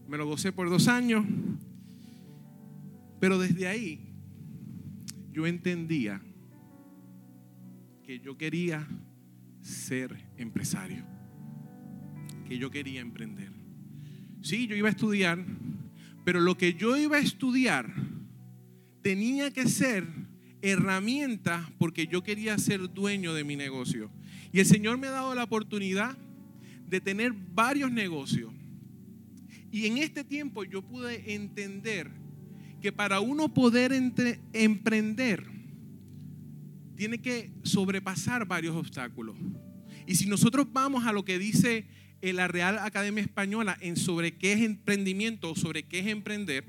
me 0.08 0.16
lo 0.16 0.26
gocé 0.26 0.50
por 0.50 0.70
dos 0.70 0.88
años, 0.88 1.26
pero 3.20 3.38
desde 3.38 3.68
ahí 3.68 4.00
yo 5.30 5.46
entendía 5.46 6.22
que 8.12 8.20
yo 8.20 8.36
quería 8.36 8.86
ser 9.62 10.14
empresario, 10.36 11.02
que 12.46 12.58
yo 12.58 12.70
quería 12.70 13.00
emprender. 13.00 13.50
Sí, 14.42 14.66
yo 14.66 14.76
iba 14.76 14.88
a 14.88 14.90
estudiar, 14.90 15.42
pero 16.22 16.38
lo 16.38 16.58
que 16.58 16.74
yo 16.74 16.98
iba 16.98 17.16
a 17.16 17.20
estudiar 17.20 17.90
tenía 19.00 19.50
que 19.50 19.66
ser 19.66 20.06
herramienta 20.60 21.72
porque 21.78 22.06
yo 22.06 22.22
quería 22.22 22.58
ser 22.58 22.92
dueño 22.92 23.32
de 23.32 23.44
mi 23.44 23.56
negocio. 23.56 24.10
Y 24.52 24.60
el 24.60 24.66
Señor 24.66 24.98
me 24.98 25.06
ha 25.06 25.12
dado 25.12 25.34
la 25.34 25.44
oportunidad 25.44 26.14
de 26.86 27.00
tener 27.00 27.32
varios 27.32 27.90
negocios. 27.90 28.52
Y 29.70 29.86
en 29.86 29.96
este 29.96 30.22
tiempo 30.22 30.64
yo 30.64 30.82
pude 30.82 31.34
entender 31.34 32.10
que 32.82 32.92
para 32.92 33.20
uno 33.20 33.54
poder 33.54 33.90
emprender, 34.52 35.51
tiene 36.96 37.20
que 37.20 37.52
sobrepasar 37.62 38.46
varios 38.46 38.76
obstáculos. 38.76 39.36
Y 40.06 40.14
si 40.16 40.26
nosotros 40.26 40.66
vamos 40.72 41.06
a 41.06 41.12
lo 41.12 41.24
que 41.24 41.38
dice 41.38 41.86
la 42.20 42.46
Real 42.46 42.78
Academia 42.78 43.22
Española 43.22 43.76
en 43.80 43.96
sobre 43.96 44.36
qué 44.36 44.52
es 44.52 44.60
emprendimiento 44.60 45.50
o 45.50 45.56
sobre 45.56 45.82
qué 45.82 46.00
es 46.00 46.06
emprender, 46.06 46.64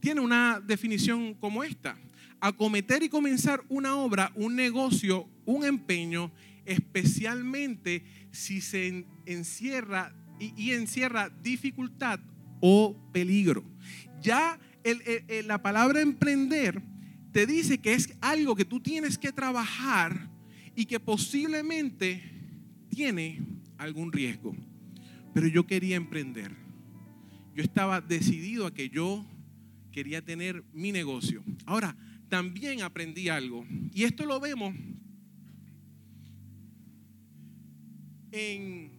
tiene 0.00 0.20
una 0.20 0.60
definición 0.60 1.34
como 1.34 1.64
esta. 1.64 1.98
Acometer 2.40 3.02
y 3.02 3.08
comenzar 3.08 3.62
una 3.68 3.96
obra, 3.96 4.32
un 4.34 4.54
negocio, 4.54 5.28
un 5.46 5.64
empeño, 5.64 6.32
especialmente 6.66 8.04
si 8.30 8.60
se 8.60 9.06
encierra 9.26 10.14
y, 10.38 10.72
encierra 10.72 11.30
dificultad 11.42 12.20
o 12.60 12.96
peligro. 13.12 13.64
Ya 14.20 14.58
la 15.44 15.62
palabra 15.62 16.00
emprender 16.00 16.82
te 17.34 17.46
dice 17.46 17.78
que 17.78 17.94
es 17.94 18.16
algo 18.20 18.54
que 18.54 18.64
tú 18.64 18.78
tienes 18.78 19.18
que 19.18 19.32
trabajar 19.32 20.30
y 20.76 20.86
que 20.86 21.00
posiblemente 21.00 22.22
tiene 22.88 23.40
algún 23.76 24.12
riesgo. 24.12 24.54
Pero 25.34 25.48
yo 25.48 25.66
quería 25.66 25.96
emprender. 25.96 26.52
Yo 27.52 27.64
estaba 27.64 28.00
decidido 28.00 28.68
a 28.68 28.72
que 28.72 28.88
yo 28.88 29.26
quería 29.90 30.24
tener 30.24 30.62
mi 30.72 30.92
negocio. 30.92 31.42
Ahora, 31.66 31.96
también 32.28 32.82
aprendí 32.82 33.28
algo. 33.28 33.66
Y 33.92 34.04
esto 34.04 34.26
lo 34.26 34.38
vemos 34.38 34.72
en, 38.30 38.92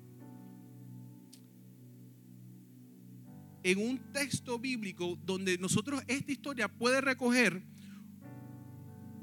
en 3.64 3.78
un 3.78 3.98
texto 4.12 4.60
bíblico 4.60 5.18
donde 5.26 5.58
nosotros 5.58 6.04
esta 6.10 6.34
historia 6.34 6.68
puede 6.68 7.00
recoger 7.00 7.75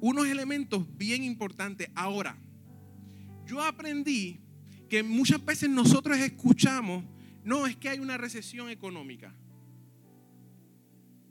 unos 0.03 0.27
elementos 0.27 0.85
bien 0.99 1.23
importantes. 1.23 1.89
Ahora, 1.95 2.37
yo 3.47 3.63
aprendí 3.63 4.41
que 4.89 5.05
muchas 5.05 5.43
veces 5.45 5.71
nosotros 5.71 6.19
escuchamos, 6.19 7.05
no, 7.45 7.69
es 7.69 7.77
que 7.77 7.89
hay 7.89 8.01
una 8.01 8.19
recesión 8.19 8.69
económica, 8.69 9.33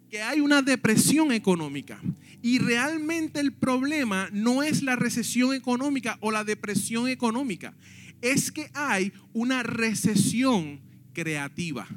que 0.10 0.22
hay 0.22 0.40
una 0.40 0.62
depresión 0.62 1.34
económica. 1.34 2.02
Y 2.42 2.60
realmente 2.60 3.42
el 3.42 3.52
problema 3.52 4.30
no 4.32 4.64
es 4.64 4.84
la 4.84 4.96
recesión 4.96 5.54
económica 5.54 6.18
o 6.22 6.32
la 6.32 6.46
depresión 6.46 7.10
económica, 7.10 7.76
es 8.22 8.54
que 8.54 8.72
hay 8.74 9.12
una 9.34 9.64
recesión 9.64 10.80
creativa. 11.12 11.90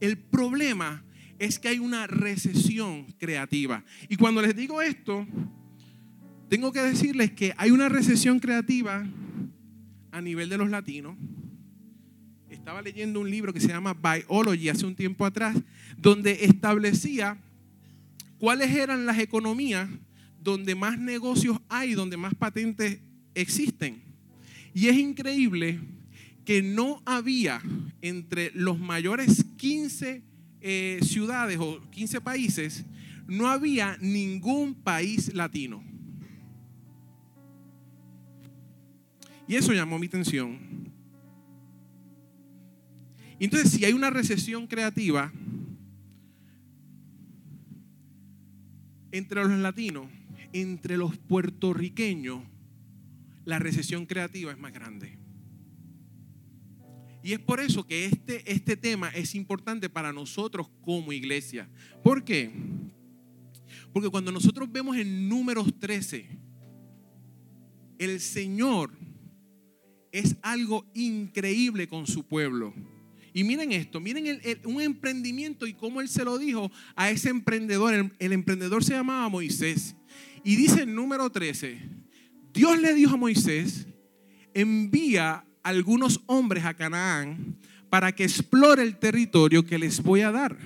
El 0.00 0.16
problema 0.16 1.04
es 1.40 1.58
que 1.58 1.68
hay 1.68 1.78
una 1.78 2.06
recesión 2.06 3.06
creativa. 3.18 3.82
Y 4.10 4.16
cuando 4.16 4.42
les 4.42 4.54
digo 4.54 4.82
esto, 4.82 5.26
tengo 6.50 6.70
que 6.70 6.82
decirles 6.82 7.32
que 7.32 7.54
hay 7.56 7.70
una 7.70 7.88
recesión 7.88 8.38
creativa 8.40 9.08
a 10.12 10.20
nivel 10.20 10.50
de 10.50 10.58
los 10.58 10.68
latinos. 10.68 11.16
Estaba 12.50 12.82
leyendo 12.82 13.20
un 13.20 13.30
libro 13.30 13.54
que 13.54 13.60
se 13.60 13.68
llama 13.68 13.94
Biology 13.94 14.68
hace 14.68 14.84
un 14.84 14.94
tiempo 14.94 15.24
atrás, 15.24 15.56
donde 15.96 16.44
establecía 16.44 17.38
cuáles 18.38 18.70
eran 18.76 19.06
las 19.06 19.18
economías 19.18 19.88
donde 20.42 20.74
más 20.74 20.98
negocios 20.98 21.58
hay, 21.70 21.94
donde 21.94 22.18
más 22.18 22.34
patentes 22.34 22.98
existen. 23.34 24.02
Y 24.74 24.88
es 24.88 24.96
increíble 24.98 25.80
que 26.44 26.60
no 26.60 27.00
había 27.06 27.62
entre 28.02 28.50
los 28.54 28.78
mayores 28.78 29.46
15 29.56 30.28
eh, 30.60 31.00
ciudades 31.02 31.58
o 31.58 31.80
15 31.90 32.20
países, 32.20 32.84
no 33.26 33.46
había 33.46 33.96
ningún 34.00 34.74
país 34.74 35.32
latino. 35.34 35.82
Y 39.46 39.56
eso 39.56 39.72
llamó 39.72 39.98
mi 39.98 40.06
atención. 40.06 40.58
Entonces, 43.38 43.70
si 43.70 43.84
hay 43.84 43.92
una 43.92 44.10
recesión 44.10 44.66
creativa 44.66 45.32
entre 49.12 49.42
los 49.42 49.58
latinos, 49.58 50.08
entre 50.52 50.96
los 50.96 51.16
puertorriqueños, 51.16 52.42
la 53.44 53.58
recesión 53.58 54.06
creativa 54.06 54.52
es 54.52 54.58
más 54.58 54.72
grande. 54.72 55.19
Y 57.22 57.32
es 57.32 57.38
por 57.38 57.60
eso 57.60 57.86
que 57.86 58.06
este, 58.06 58.50
este 58.50 58.76
tema 58.76 59.08
es 59.10 59.34
importante 59.34 59.88
para 59.90 60.12
nosotros 60.12 60.68
como 60.80 61.12
iglesia. 61.12 61.68
¿Por 62.02 62.24
qué? 62.24 62.50
Porque 63.92 64.08
cuando 64.08 64.32
nosotros 64.32 64.70
vemos 64.70 64.96
en 64.96 65.28
números 65.28 65.78
13, 65.78 66.26
el 67.98 68.20
Señor 68.20 68.92
es 70.12 70.36
algo 70.42 70.86
increíble 70.94 71.88
con 71.88 72.06
su 72.06 72.26
pueblo. 72.26 72.72
Y 73.32 73.44
miren 73.44 73.72
esto, 73.72 74.00
miren 74.00 74.40
un 74.64 74.80
emprendimiento 74.80 75.66
y 75.66 75.74
cómo 75.74 76.00
él 76.00 76.08
se 76.08 76.24
lo 76.24 76.38
dijo 76.38 76.72
a 76.96 77.10
ese 77.10 77.28
emprendedor. 77.28 77.94
El, 77.94 78.12
el, 78.18 78.32
emprendedor 78.32 78.82
se 78.82 78.94
llamaba 78.94 79.28
Moisés. 79.28 79.94
Y 80.42 80.56
dice 80.56 80.82
el 80.82 80.94
número 80.94 81.30
13, 81.30 81.78
Dios 82.52 82.80
le 82.80 82.94
dijo 82.94 83.14
a 83.14 83.18
Moisés, 83.18 83.86
envía 84.54 85.44
algunos 85.62 86.20
hombres 86.26 86.64
a 86.64 86.74
Canaán 86.74 87.56
para 87.88 88.12
que 88.12 88.24
explore 88.24 88.82
el 88.82 88.96
territorio 88.96 89.64
que 89.64 89.78
les 89.78 90.02
voy 90.02 90.20
a 90.20 90.30
dar. 90.30 90.56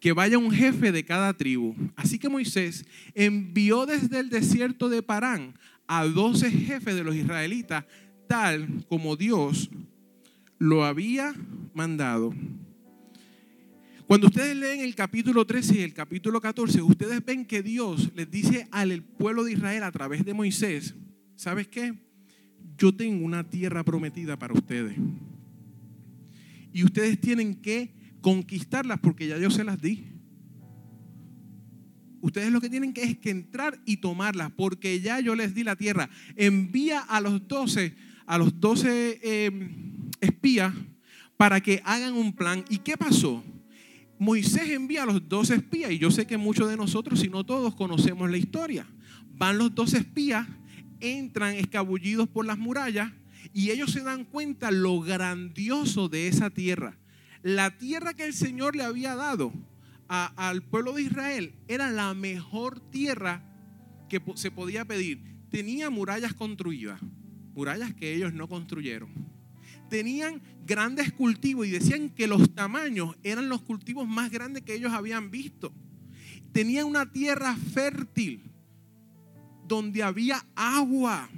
Que 0.00 0.12
vaya 0.12 0.38
un 0.38 0.50
jefe 0.50 0.92
de 0.92 1.04
cada 1.04 1.34
tribu. 1.34 1.74
Así 1.94 2.18
que 2.18 2.28
Moisés 2.28 2.86
envió 3.14 3.84
desde 3.84 4.18
el 4.18 4.30
desierto 4.30 4.88
de 4.88 5.02
Parán 5.02 5.54
a 5.86 6.04
doce 6.06 6.50
jefes 6.50 6.94
de 6.94 7.04
los 7.04 7.14
israelitas, 7.14 7.84
tal 8.26 8.84
como 8.88 9.16
Dios 9.16 9.70
lo 10.58 10.84
había 10.84 11.34
mandado. 11.74 12.32
Cuando 14.06 14.26
ustedes 14.26 14.56
leen 14.56 14.80
el 14.80 14.94
capítulo 14.94 15.46
13 15.46 15.78
y 15.78 15.82
el 15.82 15.94
capítulo 15.94 16.40
14, 16.40 16.82
ustedes 16.82 17.24
ven 17.24 17.44
que 17.44 17.62
Dios 17.62 18.10
les 18.14 18.30
dice 18.30 18.66
al 18.72 19.02
pueblo 19.02 19.44
de 19.44 19.52
Israel 19.52 19.84
a 19.84 19.92
través 19.92 20.24
de 20.24 20.34
Moisés, 20.34 20.94
¿sabes 21.36 21.68
qué? 21.68 21.94
Yo 22.80 22.94
tengo 22.94 23.26
una 23.26 23.44
tierra 23.44 23.84
prometida 23.84 24.38
para 24.38 24.54
ustedes. 24.54 24.96
Y 26.72 26.82
ustedes 26.82 27.20
tienen 27.20 27.56
que 27.56 27.92
conquistarlas 28.22 28.98
porque 29.00 29.28
ya 29.28 29.36
yo 29.36 29.50
se 29.50 29.64
las 29.64 29.82
di. 29.82 30.06
Ustedes 32.22 32.50
lo 32.50 32.58
que 32.58 32.70
tienen 32.70 32.94
que 32.94 33.02
es 33.02 33.18
que 33.18 33.28
entrar 33.28 33.78
y 33.84 33.98
tomarlas 33.98 34.50
porque 34.52 34.98
ya 35.00 35.20
yo 35.20 35.34
les 35.34 35.54
di 35.54 35.62
la 35.62 35.76
tierra. 35.76 36.08
Envía 36.36 37.00
a 37.00 37.20
los 37.20 37.46
12, 37.46 37.94
a 38.24 38.38
los 38.38 38.58
12 38.58 39.20
eh, 39.22 39.70
espías 40.22 40.72
para 41.36 41.60
que 41.60 41.82
hagan 41.84 42.14
un 42.14 42.32
plan. 42.32 42.64
¿Y 42.70 42.78
qué 42.78 42.96
pasó? 42.96 43.44
Moisés 44.18 44.70
envía 44.70 45.02
a 45.02 45.06
los 45.06 45.28
dos 45.28 45.50
espías, 45.50 45.90
y 45.92 45.98
yo 45.98 46.10
sé 46.10 46.26
que 46.26 46.38
muchos 46.38 46.68
de 46.68 46.78
nosotros, 46.78 47.20
si 47.20 47.28
no 47.28 47.44
todos, 47.44 47.74
conocemos 47.74 48.30
la 48.30 48.38
historia. 48.38 48.86
Van 49.36 49.56
los 49.56 49.74
dos 49.74 49.94
espías, 49.94 50.46
entran 51.00 51.54
escabullidos 51.54 52.28
por 52.28 52.46
las 52.46 52.58
murallas, 52.58 53.12
y 53.52 53.70
ellos 53.70 53.92
se 53.92 54.02
dan 54.02 54.24
cuenta 54.24 54.70
lo 54.70 55.00
grandioso 55.00 56.08
de 56.08 56.28
esa 56.28 56.50
tierra. 56.50 56.98
La 57.42 57.78
tierra 57.78 58.14
que 58.14 58.24
el 58.24 58.34
Señor 58.34 58.76
le 58.76 58.82
había 58.82 59.14
dado 59.14 59.52
al 60.08 60.62
pueblo 60.62 60.92
de 60.92 61.02
Israel 61.02 61.54
era 61.68 61.90
la 61.90 62.12
mejor 62.14 62.80
tierra 62.90 63.44
que 64.08 64.20
se 64.34 64.50
podía 64.50 64.84
pedir. 64.84 65.22
Tenía 65.50 65.88
murallas 65.88 66.34
construidas, 66.34 67.00
murallas 67.54 67.94
que 67.94 68.14
ellos 68.14 68.32
no 68.32 68.48
construyeron 68.48 69.30
tenían 69.90 70.40
grandes 70.64 71.12
cultivos 71.12 71.66
y 71.66 71.70
decían 71.70 72.08
que 72.08 72.26
los 72.26 72.54
tamaños 72.54 73.16
eran 73.22 73.50
los 73.50 73.60
cultivos 73.60 74.08
más 74.08 74.30
grandes 74.30 74.62
que 74.62 74.74
ellos 74.74 74.92
habían 74.92 75.30
visto. 75.30 75.74
Tenían 76.52 76.86
una 76.86 77.12
tierra 77.12 77.54
fértil 77.56 78.49
donde 79.70 80.02
había 80.02 80.44
agua. 80.56 81.30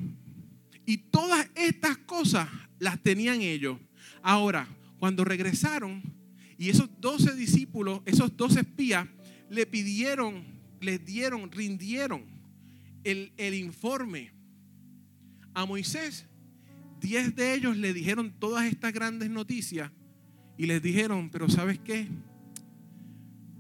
Y 0.87 0.97
todas 0.97 1.47
estas 1.55 1.99
cosas 1.99 2.49
las 2.79 2.99
tenían 3.03 3.43
ellos. 3.43 3.77
Ahora, 4.23 4.67
cuando 4.99 5.23
regresaron 5.23 6.03
y 6.57 6.71
esos 6.71 6.89
doce 6.99 7.37
discípulos, 7.37 8.01
esos 8.07 8.35
doce 8.35 8.61
espías, 8.61 9.07
le 9.51 9.67
pidieron, 9.67 10.45
les 10.81 11.05
dieron, 11.05 11.53
rindieron 11.53 12.25
el, 13.05 13.55
informe 13.55 14.33
a 15.53 15.67
Moisés, 15.67 16.27
diez 17.03 17.37
de 17.37 17.53
ellos 17.53 17.77
le 17.77 17.93
dijeron 17.93 18.33
todas 18.39 18.65
estas 18.65 18.95
grandes 18.95 19.29
noticias 19.29 19.91
y 20.57 20.65
les 20.65 20.81
dijeron, 20.81 21.29
pero 21.29 21.51
¿sabes 21.51 21.79
qué? 21.81 22.09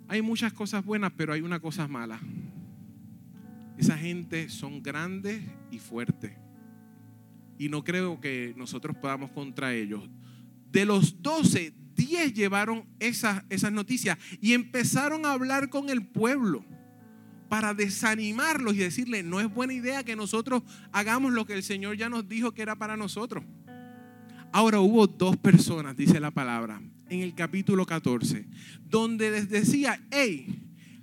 Hay 0.08 0.22
muchas 0.22 0.54
cosas 0.54 0.82
buenas, 0.82 1.12
pero 1.14 1.34
hay 1.34 1.42
una 1.42 1.60
cosa 1.60 1.86
mala. 1.88 2.18
Esa 3.76 3.96
gente 3.96 4.48
son 4.48 4.82
grandes 4.82 5.42
y 5.70 5.78
fuertes. 5.78 6.32
Y 7.58 7.68
no 7.68 7.84
creo 7.84 8.20
que 8.20 8.54
nosotros 8.56 8.96
podamos 8.96 9.30
contra 9.30 9.74
ellos. 9.74 10.08
De 10.70 10.84
los 10.84 11.22
doce, 11.22 11.74
diez 11.94 12.32
llevaron 12.32 12.84
esas, 12.98 13.44
esas 13.50 13.72
noticias 13.72 14.18
y 14.40 14.52
empezaron 14.52 15.26
a 15.26 15.32
hablar 15.32 15.68
con 15.68 15.90
el 15.90 16.06
pueblo 16.06 16.64
para 17.48 17.74
desanimarlos 17.74 18.74
y 18.74 18.78
decirle, 18.78 19.22
no 19.22 19.38
es 19.38 19.52
buena 19.52 19.74
idea 19.74 20.04
que 20.04 20.16
nosotros 20.16 20.62
hagamos 20.90 21.32
lo 21.32 21.44
que 21.44 21.52
el 21.52 21.62
Señor 21.62 21.98
ya 21.98 22.08
nos 22.08 22.26
dijo 22.26 22.52
que 22.52 22.62
era 22.62 22.76
para 22.76 22.96
nosotros. 22.96 23.44
Ahora 24.52 24.80
hubo 24.80 25.06
dos 25.06 25.36
personas, 25.36 25.96
dice 25.96 26.18
la 26.18 26.30
palabra, 26.30 26.80
en 27.10 27.20
el 27.20 27.34
capítulo 27.34 27.84
14, 27.84 28.46
donde 28.88 29.30
les 29.30 29.50
decía, 29.50 30.02
hey, 30.10 30.61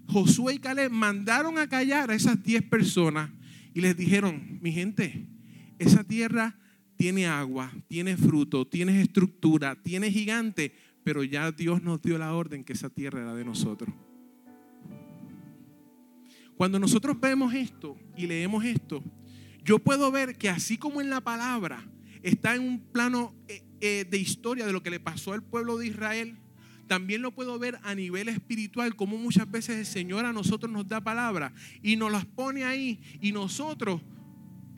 Josué 0.09 0.55
y 0.55 0.59
Caleb 0.59 0.91
mandaron 0.91 1.57
a 1.57 1.67
callar 1.67 2.09
a 2.09 2.15
esas 2.15 2.41
diez 2.43 2.63
personas 2.63 3.29
y 3.73 3.81
les 3.81 3.95
dijeron, 3.95 4.59
mi 4.61 4.71
gente, 4.71 5.27
esa 5.77 6.03
tierra 6.03 6.59
tiene 6.95 7.27
agua, 7.27 7.71
tiene 7.87 8.17
fruto, 8.17 8.67
tiene 8.67 9.01
estructura, 9.01 9.81
tiene 9.81 10.11
gigante, 10.11 10.73
pero 11.03 11.23
ya 11.23 11.51
Dios 11.51 11.83
nos 11.83 12.01
dio 12.01 12.17
la 12.17 12.33
orden 12.33 12.63
que 12.63 12.73
esa 12.73 12.89
tierra 12.89 13.21
era 13.21 13.35
de 13.35 13.45
nosotros. 13.45 13.93
Cuando 16.55 16.79
nosotros 16.79 17.17
vemos 17.19 17.53
esto 17.53 17.95
y 18.17 18.27
leemos 18.27 18.65
esto, 18.65 19.03
yo 19.63 19.79
puedo 19.79 20.11
ver 20.11 20.37
que 20.37 20.49
así 20.49 20.77
como 20.77 20.99
en 20.99 21.09
la 21.09 21.21
palabra 21.21 21.87
está 22.21 22.55
en 22.55 22.63
un 22.63 22.79
plano 22.79 23.33
eh, 23.47 23.63
eh, 23.79 24.05
de 24.09 24.17
historia 24.17 24.65
de 24.65 24.73
lo 24.73 24.83
que 24.83 24.89
le 24.89 24.99
pasó 24.99 25.31
al 25.31 25.43
pueblo 25.43 25.77
de 25.77 25.87
Israel, 25.87 26.37
también 26.89 27.21
lo 27.21 27.31
puedo 27.31 27.57
ver 27.59 27.79
a 27.83 27.93
nivel 27.93 28.27
espiritual, 28.29 28.95
como 28.95 29.15
muchas 29.15 29.49
veces 29.49 29.77
el 29.77 29.85
Señor 29.85 30.25
a 30.25 30.33
nosotros 30.33 30.71
nos 30.71 30.87
da 30.87 30.99
palabra 30.99 31.53
y 31.83 31.95
nos 31.95 32.11
las 32.11 32.25
pone 32.25 32.65
ahí 32.65 32.99
y 33.21 33.31
nosotros, 33.31 34.01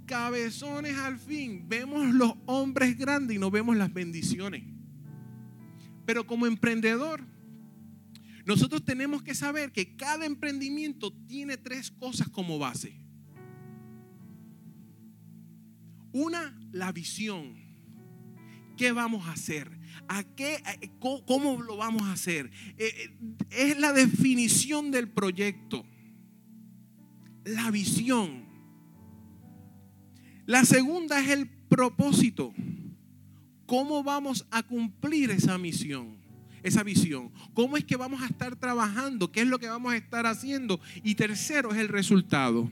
cabezones 0.05 0.97
al 0.97 1.17
fin, 1.17 1.69
vemos 1.69 2.13
los 2.13 2.33
hombres 2.45 2.97
grandes 2.97 3.37
y 3.37 3.39
no 3.39 3.49
vemos 3.49 3.77
las 3.77 3.93
bendiciones. 3.93 4.63
Pero 6.05 6.27
como 6.27 6.47
emprendedor, 6.47 7.23
nosotros 8.45 8.83
tenemos 8.83 9.23
que 9.23 9.33
saber 9.33 9.71
que 9.71 9.95
cada 9.95 10.25
emprendimiento 10.25 11.13
tiene 11.27 11.55
tres 11.55 11.91
cosas 11.91 12.27
como 12.27 12.59
base. 12.59 12.93
Una, 16.11 16.59
la 16.73 16.91
visión. 16.91 17.55
¿Qué 18.75 18.91
vamos 18.91 19.27
a 19.27 19.31
hacer? 19.31 19.80
¿A 20.07 20.23
qué, 20.23 20.61
¿Cómo 20.99 21.61
lo 21.61 21.77
vamos 21.77 22.03
a 22.03 22.13
hacer? 22.13 22.51
Eh, 22.77 22.93
eh, 22.95 23.17
es 23.49 23.79
la 23.79 23.93
definición 23.93 24.91
del 24.91 25.09
proyecto. 25.09 25.85
La 27.45 27.71
visión. 27.71 28.45
La 30.45 30.65
segunda 30.65 31.19
es 31.19 31.29
el 31.29 31.47
propósito. 31.47 32.53
¿Cómo 33.65 34.03
vamos 34.03 34.45
a 34.51 34.63
cumplir 34.63 35.31
esa 35.31 35.57
misión? 35.57 36.21
esa 36.63 36.83
visión. 36.83 37.31
¿Cómo 37.53 37.77
es 37.77 37.85
que 37.85 37.95
vamos 37.95 38.21
a 38.21 38.27
estar 38.27 38.55
trabajando? 38.55 39.31
¿Qué 39.31 39.41
es 39.41 39.47
lo 39.47 39.59
que 39.59 39.67
vamos 39.67 39.93
a 39.93 39.97
estar 39.97 40.25
haciendo? 40.25 40.79
Y 41.03 41.15
tercero 41.15 41.71
es 41.71 41.77
el 41.79 41.87
resultado. 41.87 42.71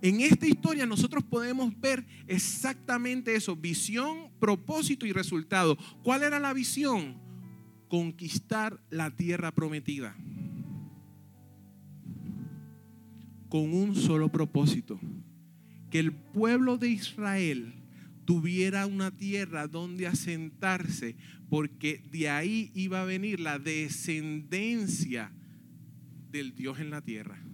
En 0.00 0.20
esta 0.20 0.46
historia 0.46 0.86
nosotros 0.86 1.24
podemos 1.24 1.78
ver 1.80 2.06
exactamente 2.26 3.34
eso, 3.34 3.56
visión, 3.56 4.30
propósito 4.38 5.06
y 5.06 5.12
resultado. 5.12 5.76
¿Cuál 6.02 6.22
era 6.22 6.38
la 6.38 6.52
visión? 6.52 7.16
Conquistar 7.88 8.80
la 8.90 9.14
tierra 9.14 9.52
prometida. 9.52 10.16
Con 13.48 13.74
un 13.74 13.96
solo 13.96 14.30
propósito, 14.30 15.00
que 15.90 15.98
el 15.98 16.12
pueblo 16.12 16.76
de 16.76 16.90
Israel 16.90 17.74
tuviera 18.24 18.86
una 18.86 19.10
tierra 19.10 19.66
donde 19.66 20.06
asentarse, 20.06 21.16
porque 21.48 22.04
de 22.12 22.28
ahí 22.28 22.70
iba 22.74 23.00
a 23.00 23.06
venir 23.06 23.40
la 23.40 23.58
descendencia 23.58 25.32
del 26.30 26.54
Dios 26.54 26.78
en 26.78 26.90
la 26.90 27.00
tierra. 27.00 27.47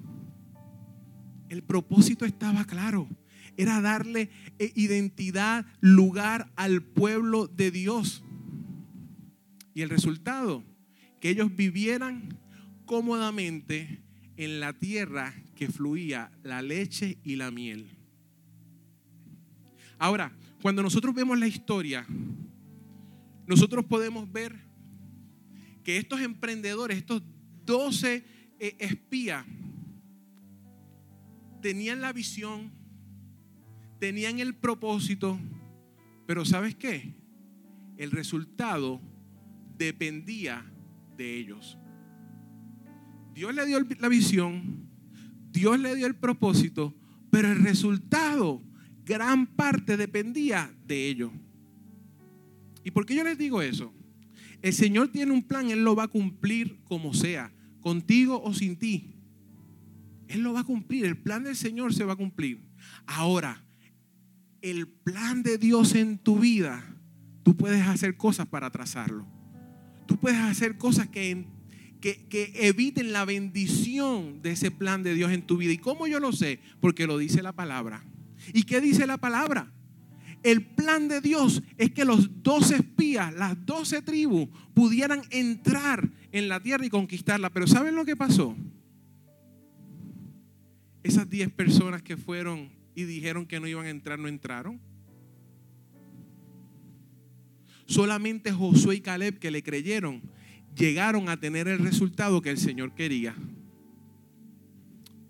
El 1.49 1.63
propósito 1.63 2.25
estaba 2.25 2.65
claro, 2.65 3.09
era 3.57 3.81
darle 3.81 4.31
eh, 4.59 4.73
identidad, 4.75 5.67
lugar 5.81 6.53
al 6.57 6.83
pueblo 6.83 7.47
de 7.47 7.71
Dios. 7.71 8.25
Y 9.75 9.83
el 9.83 9.91
resultado, 9.91 10.65
que 11.21 11.31
ellos 11.31 11.55
vivieran 11.55 12.39
cómodamente 12.87 14.03
en 14.37 14.61
la 14.61 14.73
tierra 14.73 15.35
que 15.55 15.69
fluía 15.69 16.31
la 16.43 16.63
leche 16.63 17.19
y 17.23 17.37
la 17.37 17.51
miel. 17.51 17.87
Ahora, 19.99 20.33
cuando 20.61 20.83
nosotros 20.83 21.15
vemos 21.15 21.39
la 21.39 21.47
historia, 21.47 22.07
nosotros 23.47 23.85
podemos 23.85 24.31
ver 24.31 24.57
que 25.83 25.99
estos 25.99 26.21
emprendedores, 26.21 26.97
estos 26.97 27.23
12 27.65 28.25
eh, 28.59 28.77
espías, 28.79 29.45
tenían 31.65 32.03
la 32.03 32.13
visión, 32.13 32.73
tenían 33.99 34.39
el 34.39 34.55
propósito, 34.55 35.41
Pero 36.27 36.45
¿sabes 36.45 36.75
qué? 36.75 37.15
El 37.97 38.11
resultado 38.11 39.01
dependía 39.79 40.63
de 41.17 41.39
ellos. 41.39 41.79
Dios 43.35 43.55
le 43.55 43.65
dio 43.65 43.79
la 43.99 44.09
visión, 44.09 44.91
Dios 45.53 45.79
le 45.81 45.95
dio 45.97 46.07
el 46.07 46.17
propósito, 46.17 46.95
pero 47.31 47.51
el 47.51 47.63
resultado, 47.65 48.63
gran 49.07 49.47
parte 49.47 49.97
dependía 49.97 50.71
de 50.87 51.09
ellos. 51.09 51.33
¿Y 52.85 52.91
por 52.91 53.07
qué 53.07 53.15
yo 53.15 53.25
les 53.25 53.39
digo 53.39 53.63
eso? 53.63 53.91
El 54.61 54.75
Señor 54.75 55.09
tiene 55.09 55.33
un 55.33 55.43
plan, 55.43 55.71
Él 55.71 55.83
lo 55.83 55.97
va 55.97 56.05
a 56.05 56.09
cumplir 56.09 56.79
como 56.85 57.15
sea, 57.15 57.55
contigo 57.81 58.43
o 58.43 58.53
sin 58.53 58.77
ti. 58.77 59.14
Él 60.35 60.43
lo 60.43 60.53
va 60.53 60.61
a 60.61 60.65
cumplir, 60.65 61.05
el 61.05 61.17
plan 61.17 61.45
del 61.45 61.55
Señor 61.55 61.95
se 61.95 62.03
va 62.03 62.15
a 62.15 62.17
cumplir. 62.17 62.61
Ahora, 63.07 63.65
el 64.63 64.89
plan 64.89 65.45
de 65.45 65.59
Dios 65.59 65.95
en 65.95 66.19
tu 66.19 66.41
vida, 66.41 66.85
tú 67.45 67.57
puedes 67.57 67.87
hacer 67.87 68.17
cosas 68.17 68.49
para 68.49 68.69
trazarlo. 68.71 69.29
Tú 70.07 70.19
puedes 70.19 70.41
hacer 70.41 70.77
cosas 70.77 71.09
que, 71.09 71.47
que, 72.01 72.27
que, 72.27 72.53
eviten 72.67 73.13
la 73.13 73.25
bendición 73.25 74.43
de 74.43 74.51
ese 74.51 74.73
plan 74.73 75.05
de 75.05 75.15
Dios 75.15 75.31
en 75.31 75.43
tu 75.43 75.57
vida. 75.57 75.73
¿Y 75.73 75.79
cómo 75.79 76.09
yo 76.09 76.19
lo 76.19 76.33
sé? 76.33 76.59
Porque 76.81 77.07
lo 77.07 77.17
dice 77.17 77.41
la 77.41 77.53
palabra. 77.53 78.05
¿Y 78.53 78.65
qué 78.65 78.81
dice 78.81 79.07
la 79.07 79.19
palabra? 79.19 79.73
El 80.43 80.63
plan 80.63 81.07
de 81.07 81.21
Dios 81.21 81.63
es 81.79 81.93
que 81.93 82.05
los 82.05 82.43
doce 82.43 82.75
espías, 82.75 83.33
las 83.33 83.65
doce 83.65 84.03
tribus, 84.03 84.49
pudieran 84.75 85.23
entrar 85.31 86.11
en 86.33 86.49
la 86.49 86.59
tierra 86.59 86.85
y 86.85 86.91
conquistarla. 86.91 87.51
Pero 87.51 87.69
¿saben 87.69 87.95
lo 87.95 88.05
que 88.05 88.17
pasó? 88.17 88.57
Esas 91.05 91.29
diez 91.29 91.51
personas 91.51 92.03
que 92.03 92.17
fueron 92.17 92.71
y 92.95 93.05
dijeron 93.05 93.45
que 93.45 93.61
no 93.61 93.69
iban 93.69 93.85
a 93.85 93.91
entrar, 93.91 94.19
no 94.19 94.27
entraron. 94.27 94.81
Solamente 97.87 98.51
Josué 98.51 98.97
y 98.97 99.01
Caleb 99.01 99.39
que 99.39 99.51
le 99.51 99.63
creyeron 99.63 100.23
llegaron 100.75 101.29
a 101.29 101.39
tener 101.39 101.69
el 101.69 101.79
resultado 101.79 102.41
que 102.41 102.51
el 102.51 102.57
Señor 102.57 102.95
quería. 102.95 103.35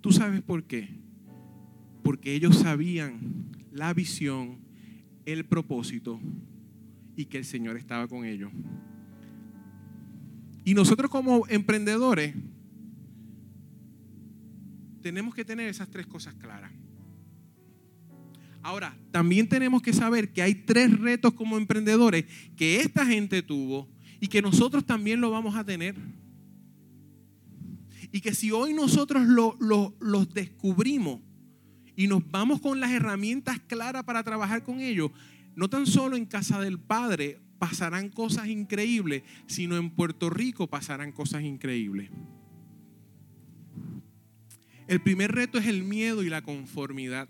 ¿Tú 0.01 0.13
sabes 0.13 0.43
por 0.43 0.63
qué? 0.63 0.89
Porque 2.05 2.35
ellos 2.35 2.57
sabían 2.59 3.51
la 3.73 3.93
visión, 3.93 4.59
el 5.27 5.45
propósito 5.45 6.21
y 7.17 7.25
que 7.25 7.39
el 7.39 7.45
Señor 7.45 7.77
estaba 7.77 8.07
con 8.07 8.25
ellos. 8.25 8.53
Y 10.65 10.75
nosotros 10.75 11.11
como 11.11 11.49
emprendedores 11.49 12.35
tenemos 15.05 15.35
que 15.35 15.45
tener 15.45 15.69
esas 15.69 15.91
tres 15.91 16.07
cosas 16.07 16.33
claras. 16.33 16.73
Ahora, 18.63 18.97
también 19.11 19.47
tenemos 19.51 19.83
que 19.83 19.93
saber 19.93 20.33
que 20.33 20.41
hay 20.41 20.55
tres 20.55 20.99
retos 20.99 21.35
como 21.35 21.59
emprendedores 21.59 22.25
que 22.57 22.81
esta 22.81 23.05
gente 23.05 23.43
tuvo 23.43 23.87
y 24.19 24.29
que 24.29 24.41
nosotros 24.41 24.87
también 24.87 25.21
lo 25.21 25.31
vamos 25.31 25.57
a 25.57 25.65
tener. 25.65 25.95
Y 28.13 28.23
que 28.23 28.35
si 28.35 28.51
hoy 28.51 28.73
nosotros 28.73 29.27
los 29.29 30.33
descubrimos 30.33 31.21
y 31.95 32.07
nos 32.07 32.23
vamos 32.31 32.63
con 32.63 32.81
las 32.81 32.91
herramientas 32.91 33.61
claras 33.61 34.05
para 34.05 34.25
trabajar 34.25 34.65
con 34.65 34.81
ellos, 34.81 35.11
no 35.55 35.69
tan 35.69 35.85
solo 35.85 36.17
en 36.17 36.25
casa 36.25 36.63
del 36.63 36.81
Padre 36.81 37.43
pasarán 37.59 38.09
cosas 38.09 38.49
increíbles, 38.49 39.23
sino 39.47 39.77
en 39.77 39.91
Puerto 39.91 40.31
Rico 40.31 40.67
pasarán 40.67 41.13
cosas 41.13 41.43
increíbles. 41.43 42.09
El 44.87 45.01
primer 45.01 45.33
reto 45.33 45.59
es 45.59 45.67
el 45.67 45.83
miedo 45.83 46.23
y 46.23 46.29
la 46.29 46.43
conformidad. 46.43 47.29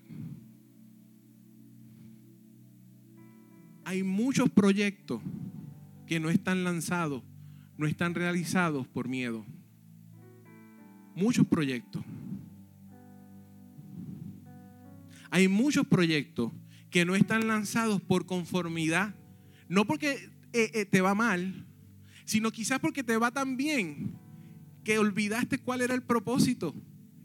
hay 3.85 4.03
muchos 4.03 4.51
proyectos 4.51 5.23
que 6.07 6.19
no 6.19 6.31
están 6.31 6.65
lanzados, 6.65 7.23
no 7.77 7.87
están 7.87 8.15
realizados 8.15 8.89
por 8.89 9.09
miedo. 9.09 9.45
Muchos 11.15 11.47
proyectos. 11.47 12.03
Hay 15.31 15.49
muchos 15.49 15.87
proyectos 15.87 16.53
que 16.91 17.05
no 17.05 17.15
están 17.15 17.47
lanzados 17.47 18.01
por 18.01 18.27
conformidad. 18.27 19.15
No 19.69 19.87
porque 19.87 20.31
eh, 20.53 20.71
eh, 20.75 20.85
te 20.87 21.01
va 21.01 21.15
mal, 21.15 21.67
sino 22.25 22.51
quizás 22.51 22.81
porque 22.81 23.05
te 23.05 23.17
va 23.17 23.31
tan 23.31 23.57
bien 23.57 24.19
que 24.83 24.99
olvidaste 24.99 25.59
cuál 25.59 25.83
era 25.83 25.95
el 25.95 26.03
propósito 26.03 26.75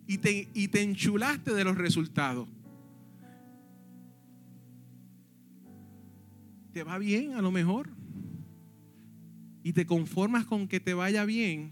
y 0.09 0.17
te, 0.17 0.49
y 0.53 0.67
te 0.67 0.81
enchulaste 0.81 1.53
de 1.53 1.63
los 1.63 1.77
resultados. 1.77 2.49
te 6.71 6.83
va 6.83 6.97
bien 6.97 7.33
a 7.33 7.41
lo 7.41 7.51
mejor. 7.51 7.89
Y 9.63 9.73
te 9.73 9.85
conformas 9.85 10.45
con 10.45 10.67
que 10.67 10.79
te 10.79 10.93
vaya 10.93 11.25
bien 11.25 11.71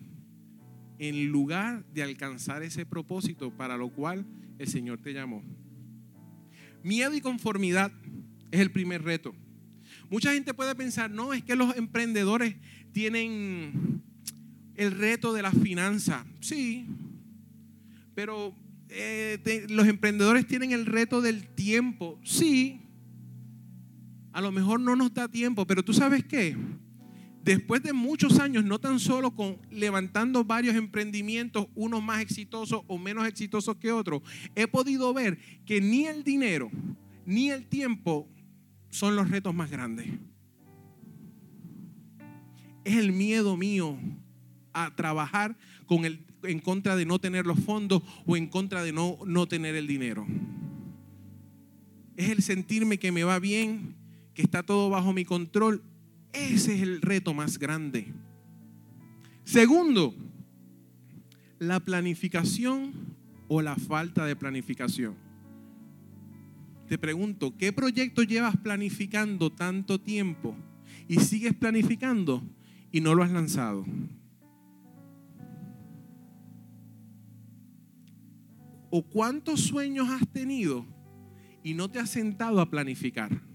en 1.00 1.32
lugar 1.32 1.86
de 1.94 2.04
alcanzar 2.04 2.62
ese 2.62 2.86
propósito 2.86 3.52
para 3.52 3.78
lo 3.78 3.90
cual 3.90 4.26
el 4.60 4.68
Señor 4.68 5.00
te 5.00 5.14
llamó. 5.14 5.44
Miedo 6.84 7.14
y 7.16 7.22
conformidad 7.22 7.92
es 8.52 8.60
el 8.60 8.72
primer 8.72 9.04
reto. 9.04 9.34
Mucha 10.10 10.34
gente 10.34 10.54
puede 10.54 10.76
pensar, 10.76 11.10
no, 11.10 11.34
es 11.34 11.44
que 11.44 11.56
los 11.56 11.76
emprendedores 11.76 12.56
tienen 12.92 14.02
el 14.76 14.92
reto 14.92 15.34
de 15.34 15.42
la 15.42 15.52
finanza. 15.52 16.26
Sí, 16.40 16.86
pero 18.18 18.52
eh, 18.90 19.68
los 19.70 19.86
emprendedores 19.86 20.48
tienen 20.48 20.72
el 20.72 20.88
reto 20.88 21.22
del 21.22 21.50
tiempo. 21.50 22.20
Sí, 22.24 22.82
a 24.32 24.42
lo 24.42 24.52
mejor 24.52 24.80
no 24.80 24.96
nos 24.96 25.14
da 25.14 25.28
tiempo, 25.28 25.68
pero 25.68 25.86
tú 25.86 25.94
sabes 25.94 26.26
qué? 26.26 26.58
Después 27.44 27.84
de 27.84 27.94
muchos 27.94 28.40
años, 28.40 28.66
no 28.66 28.80
tan 28.80 29.00
solo 29.00 29.36
con 29.36 29.60
levantando 29.70 30.44
varios 30.44 30.76
emprendimientos, 30.76 31.68
unos 31.76 32.02
más 32.02 32.22
exitosos 32.22 32.82
o 32.88 32.98
menos 32.98 33.28
exitosos 33.28 33.76
que 33.76 33.92
otros, 33.92 34.24
he 34.56 34.66
podido 34.66 35.14
ver 35.14 35.38
que 35.64 35.80
ni 35.80 36.08
el 36.08 36.24
dinero 36.24 36.72
ni 37.24 37.52
el 37.52 37.68
tiempo 37.68 38.28
son 38.90 39.16
los 39.16 39.30
retos 39.30 39.54
más 39.54 39.70
grandes. 39.70 40.08
Es 42.84 42.96
el 42.96 43.12
miedo 43.12 43.56
mío 43.58 43.96
a 44.74 44.96
trabajar 44.96 45.56
con 45.86 46.04
el, 46.04 46.26
en 46.48 46.60
contra 46.60 46.96
de 46.96 47.06
no 47.06 47.20
tener 47.20 47.46
los 47.46 47.60
fondos 47.60 48.02
o 48.26 48.38
en 48.38 48.48
contra 48.48 48.84
de 48.84 48.92
no, 48.92 49.18
no 49.26 49.48
tener 49.48 49.76
el 49.76 49.88
dinero. 49.88 50.26
Es 52.16 52.30
el 52.30 52.42
sentirme 52.42 52.98
que 52.98 53.12
me 53.12 53.24
va 53.24 53.40
bien 53.40 53.96
que 54.34 54.42
está 54.42 54.64
todo 54.64 54.90
bajo 54.90 55.14
mi 55.14 55.26
control. 55.26 55.82
Ese 56.34 56.76
es 56.76 56.82
el 56.82 57.02
reto 57.02 57.34
más 57.34 57.58
grande. 57.58 58.14
Segundo, 59.44 60.14
la 61.60 61.80
planificación 61.80 62.94
o 63.48 63.62
la 63.62 63.76
falta 63.76 64.26
de 64.26 64.36
planificación. 64.36 65.16
Te 66.88 66.98
pregunto, 66.98 67.56
¿qué 67.58 67.74
proyecto 67.74 68.24
llevas 68.24 68.56
planificando 68.58 69.52
tanto 69.52 70.00
tiempo 70.00 70.56
y 71.08 71.20
sigues 71.20 71.54
planificando 71.54 72.44
y 72.92 73.02
no 73.02 73.14
lo 73.14 73.24
has 73.24 73.32
lanzado? 73.32 73.86
¿O 78.90 79.04
cuántos 79.04 79.62
sueños 79.62 80.10
has 80.10 80.28
tenido 80.30 80.86
y 81.64 81.74
no 81.74 81.90
te 81.90 82.00
has 82.00 82.10
sentado 82.10 82.62
a 82.62 82.70
planificar? 82.70 83.48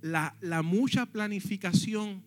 la, 0.00 0.62
mucha 0.62 1.06
planificación, 1.06 2.24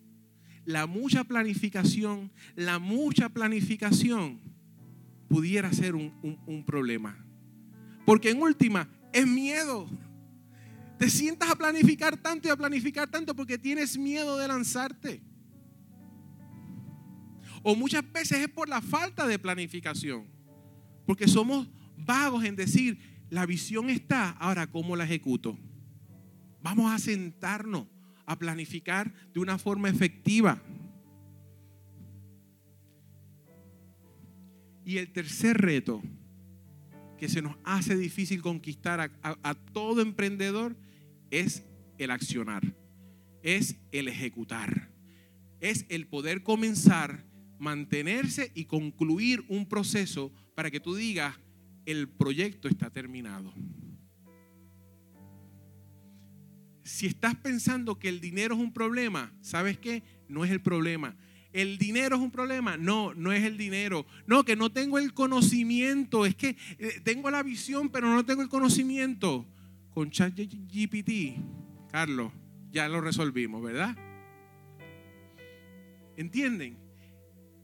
la 0.65 0.85
mucha 0.85 1.23
planificación, 1.23 2.31
la 2.55 2.79
mucha 2.79 3.29
planificación 3.29 4.41
pudiera 5.27 5.71
ser 5.73 5.95
un, 5.95 6.13
un 6.45 6.65
problema. 6.65 7.25
Porque 8.05 8.31
en 8.31 8.41
última, 8.41 8.89
es 9.13 9.27
miedo. 9.27 9.87
Te 10.97 11.09
sientas 11.09 11.49
a 11.49 11.55
planificar 11.55 12.17
tanto 12.17 12.47
y 12.47 12.51
a 12.51 12.55
planificar 12.55 13.09
tanto 13.09 13.35
porque 13.35 13.57
tienes 13.57 13.97
miedo 13.97 14.37
de 14.37 14.47
lanzarte. 14.47 15.23
O 17.63 17.75
muchas 17.75 18.09
veces 18.11 18.39
es 18.39 18.49
por 18.49 18.67
la 18.67 18.81
falta 18.81 19.27
de 19.27 19.39
planificación. 19.39 20.25
Porque 21.05 21.27
somos 21.27 21.67
vagos 21.97 22.43
en 22.43 22.55
decir, 22.55 22.99
la 23.29 23.45
visión 23.45 23.89
está, 23.89 24.31
ahora 24.31 24.67
¿cómo 24.67 24.95
la 24.95 25.05
ejecuto? 25.05 25.57
Vamos 26.61 26.91
a 26.91 26.99
sentarnos 26.99 27.87
a 28.25 28.37
planificar 28.37 29.13
de 29.33 29.39
una 29.39 29.57
forma 29.57 29.89
efectiva. 29.89 30.61
Y 34.85 34.97
el 34.97 35.11
tercer 35.11 35.57
reto 35.57 36.01
que 37.17 37.29
se 37.29 37.41
nos 37.41 37.55
hace 37.63 37.95
difícil 37.95 38.41
conquistar 38.41 39.11
a, 39.21 39.55
todo 39.73 40.01
emprendedor 40.01 40.75
es 41.29 41.63
el 41.99 42.09
accionar, 42.09 42.75
es 43.43 43.75
el 43.91 44.07
ejecutar, 44.07 44.89
es 45.59 45.85
el 45.89 46.07
poder 46.07 46.41
comenzar, 46.41 47.23
mantenerse 47.61 48.51
y 48.55 48.65
concluir 48.65 49.45
un 49.47 49.67
proceso 49.67 50.33
para 50.55 50.71
que 50.71 50.79
tú 50.79 50.95
digas, 50.95 51.37
el 51.85 52.09
proyecto 52.09 52.67
está 52.67 52.89
terminado. 52.89 53.53
Si 56.83 57.05
estás 57.05 57.35
pensando 57.35 57.99
que 57.99 58.09
el 58.09 58.19
dinero 58.19 58.55
es 58.55 58.61
un 58.61 58.73
problema, 58.73 59.31
¿sabes 59.41 59.77
qué? 59.77 60.01
No 60.27 60.43
es 60.43 60.49
el 60.49 60.59
problema. 60.59 61.15
¿El 61.53 61.77
dinero 61.77 62.15
es 62.15 62.21
un 62.23 62.31
problema? 62.31 62.77
No, 62.77 63.13
no 63.13 63.31
es 63.31 63.43
el 63.43 63.57
dinero. 63.57 64.07
No, 64.25 64.43
que 64.43 64.55
no 64.55 64.71
tengo 64.71 64.97
el 64.97 65.13
conocimiento. 65.13 66.25
Es 66.25 66.33
que 66.35 66.57
eh, 66.79 66.99
tengo 67.03 67.29
la 67.29 67.43
visión, 67.43 67.89
pero 67.89 68.07
no 68.11 68.25
tengo 68.25 68.41
el 68.41 68.49
conocimiento. 68.49 69.45
Con 69.91 70.09
ChatGPT, 70.09 71.37
Carlos, 71.91 72.31
ya 72.71 72.89
lo 72.89 73.01
resolvimos, 73.01 73.61
¿verdad? 73.61 73.95
¿Entienden? 76.17 76.90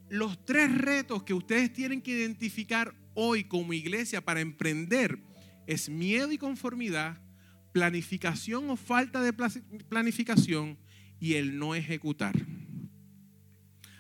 Los 0.10 0.46
tres 0.46 0.76
retos 0.78 1.24
que 1.24 1.34
ustedes 1.34 1.74
tienen 1.74 2.02
que 2.02 2.12
identificar 2.12 2.96
hoy 3.13 3.43
como 3.43 3.74
iglesia 3.74 4.24
para 4.24 4.41
emprender 4.41 5.20
es 5.65 5.89
miedo 5.89 6.32
y 6.32 6.38
conformidad, 6.38 7.22
planificación 7.74 8.70
o 8.70 8.78
falta 8.78 9.22
de 9.22 9.34
planificación 9.34 10.78
y 11.20 11.34
el 11.34 11.58
no 11.60 11.76
ejecutar. 11.76 12.36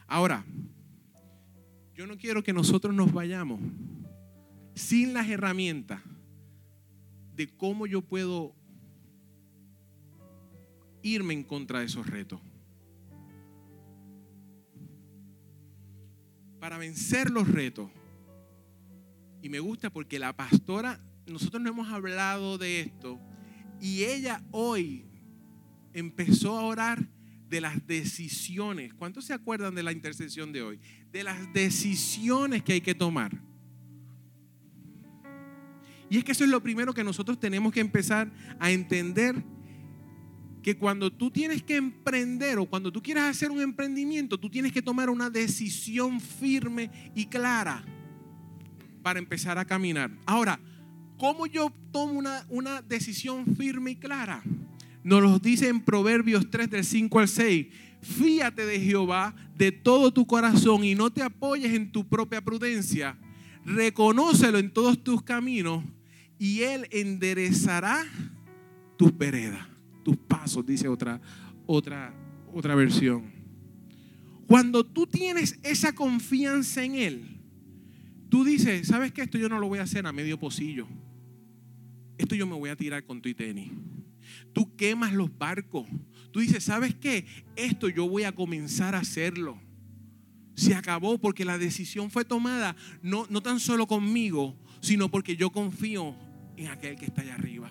Ahora, 0.07 0.45
yo 1.93 2.07
no 2.07 2.17
quiero 2.17 2.43
que 2.43 2.53
nosotros 2.53 2.93
nos 2.93 3.11
vayamos 3.11 3.59
sin 4.75 5.13
las 5.13 5.27
herramientas 5.27 6.01
de 7.35 7.47
cómo 7.47 7.85
yo 7.87 8.01
puedo 8.01 8.55
irme 11.01 11.33
en 11.33 11.43
contra 11.43 11.79
de 11.79 11.85
esos 11.85 12.07
retos. 12.07 12.39
Para 16.67 16.79
vencer 16.79 17.29
los 17.29 17.47
retos. 17.47 17.89
Y 19.41 19.47
me 19.47 19.61
gusta 19.61 19.89
porque 19.89 20.19
la 20.19 20.35
pastora, 20.35 20.99
nosotros 21.25 21.63
no 21.63 21.69
hemos 21.69 21.87
hablado 21.87 22.57
de 22.57 22.81
esto, 22.81 23.21
y 23.79 24.03
ella 24.03 24.43
hoy 24.51 25.05
empezó 25.93 26.59
a 26.59 26.63
orar 26.63 27.07
de 27.47 27.61
las 27.61 27.87
decisiones. 27.87 28.93
¿Cuántos 28.93 29.23
se 29.23 29.33
acuerdan 29.33 29.75
de 29.75 29.83
la 29.83 29.93
intercesión 29.93 30.51
de 30.51 30.61
hoy? 30.61 30.81
De 31.09 31.23
las 31.23 31.53
decisiones 31.53 32.63
que 32.63 32.73
hay 32.73 32.81
que 32.81 32.95
tomar. 32.95 33.41
Y 36.09 36.17
es 36.17 36.25
que 36.25 36.33
eso 36.33 36.43
es 36.43 36.49
lo 36.49 36.61
primero 36.61 36.93
que 36.93 37.05
nosotros 37.05 37.39
tenemos 37.39 37.71
que 37.71 37.79
empezar 37.79 38.29
a 38.59 38.71
entender 38.71 39.41
que 40.67 40.75
cuando 40.75 41.09
tú 41.09 41.31
tienes 41.31 41.63
que 41.63 41.77
emprender 41.77 42.59
o 42.59 42.65
cuando 42.65 42.91
tú 42.91 43.01
quieras 43.01 43.29
hacer 43.29 43.51
un 43.51 43.61
emprendimiento, 43.61 44.37
tú 44.37 44.49
tienes 44.49 44.73
que 44.73 44.81
tomar 44.81 45.09
una 45.09 45.29
decisión 45.29 46.19
firme 46.19 46.91
y 47.15 47.27
clara 47.27 47.85
para 49.01 49.17
empezar 49.17 49.57
a 49.57 49.63
caminar. 49.63 50.11
Ahora, 50.25 50.59
¿cómo 51.17 51.47
yo 51.47 51.71
tomo 51.93 52.19
una, 52.19 52.45
una 52.49 52.81
decisión 52.81 53.45
firme 53.55 53.91
y 53.91 53.95
clara? 53.95 54.43
Nos 55.05 55.21
lo 55.21 55.39
dice 55.39 55.69
en 55.69 55.79
Proverbios 55.79 56.49
3 56.51 56.69
del 56.69 56.83
5 56.83 57.17
al 57.17 57.29
6. 57.29 57.67
Fíate 58.01 58.65
de 58.65 58.81
Jehová 58.81 59.33
de 59.55 59.71
todo 59.71 60.11
tu 60.11 60.27
corazón 60.27 60.83
y 60.83 60.95
no 60.95 61.09
te 61.09 61.23
apoyes 61.23 61.73
en 61.73 61.93
tu 61.93 62.05
propia 62.09 62.41
prudencia. 62.41 63.17
Reconócelo 63.63 64.57
en 64.57 64.73
todos 64.73 65.01
tus 65.01 65.23
caminos 65.23 65.85
y 66.37 66.63
Él 66.63 66.89
enderezará 66.91 68.05
tus 68.97 69.17
veredas, 69.17 69.65
tus 70.07 70.15
pasos, 70.15 70.65
dice 70.65 70.87
otra, 70.87 71.19
otra, 71.65 72.13
otra 72.53 72.75
versión. 72.75 73.29
Cuando 74.47 74.85
tú 74.85 75.05
tienes 75.05 75.59
esa 75.63 75.93
confianza 75.93 76.81
en 76.81 76.95
Él, 76.95 77.41
tú 78.29 78.45
dices, 78.45 78.87
¿sabes 78.87 79.11
qué? 79.11 79.23
Esto 79.23 79.37
yo 79.37 79.49
no 79.49 79.59
lo 79.59 79.67
voy 79.67 79.79
a 79.79 79.81
hacer 79.81 80.07
a 80.07 80.13
medio 80.13 80.39
pocillo. 80.39 80.87
Esto 82.17 82.35
yo 82.35 82.47
me 82.47 82.55
voy 82.55 82.69
a 82.69 82.77
tirar 82.77 83.03
con 83.03 83.21
tu 83.21 83.27
y 83.27 83.33
tenis. 83.33 83.69
Tú 84.53 84.77
quemas 84.77 85.11
los 85.11 85.37
barcos. 85.37 85.85
Tú 86.31 86.39
dices, 86.39 86.63
¿sabes 86.63 86.95
qué? 86.95 87.25
Esto 87.57 87.89
yo 87.89 88.07
voy 88.07 88.23
a 88.23 88.31
comenzar 88.31 88.95
a 88.95 88.99
hacerlo. 88.99 89.59
Se 90.55 90.73
acabó 90.73 91.17
porque 91.17 91.43
la 91.43 91.57
decisión 91.57 92.11
fue 92.11 92.23
tomada 92.23 92.77
no, 93.01 93.27
no 93.29 93.41
tan 93.41 93.59
solo 93.59 93.87
conmigo, 93.87 94.57
sino 94.79 95.11
porque 95.11 95.35
yo 95.35 95.49
confío 95.49 96.15
en 96.55 96.67
aquel 96.67 96.95
que 96.95 97.07
está 97.07 97.23
allá 97.23 97.35
arriba. 97.35 97.69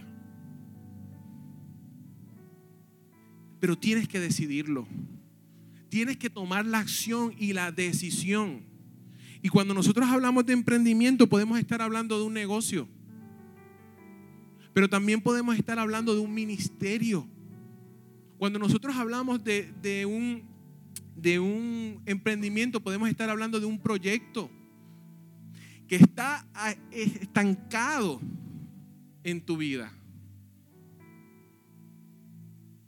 Pero 3.67 3.77
tienes 3.77 4.07
que 4.07 4.21
decidirlo. 4.21 4.87
Tienes 5.89 6.19
que 6.19 6.31
tomar 6.31 6.65
la 6.65 6.79
acción 6.79 7.35
y 7.37 7.53
la 7.53 7.73
decisión. 7.73 8.63
Y 9.43 9.49
cuando 9.49 9.75
nosotros 9.75 10.07
hablamos 10.09 10.47
de 10.47 10.53
emprendimiento, 10.53 11.29
podemos 11.29 11.59
estar 11.59 11.83
hablando 11.83 12.17
de 12.17 12.27
un 12.27 12.33
negocio. 12.33 12.87
Pero 14.73 14.89
también 14.89 15.21
podemos 15.21 15.59
estar 15.59 15.81
hablando 15.81 16.15
de 16.15 16.21
un 16.21 16.33
ministerio. 16.33 17.27
Cuando 18.39 18.61
nosotros 18.61 18.95
hablamos 18.95 19.43
de, 19.43 20.07
un, 20.07 20.45
de 21.17 21.41
un 21.41 22.01
emprendimiento, 22.07 22.81
podemos 22.81 23.09
estar 23.09 23.29
hablando 23.29 23.59
de 23.59 23.67
un 23.67 23.81
proyecto 23.81 24.49
que 25.89 25.97
está 25.97 26.47
estancado 26.93 28.21
en 29.25 29.41
tu 29.41 29.57
vida 29.57 29.93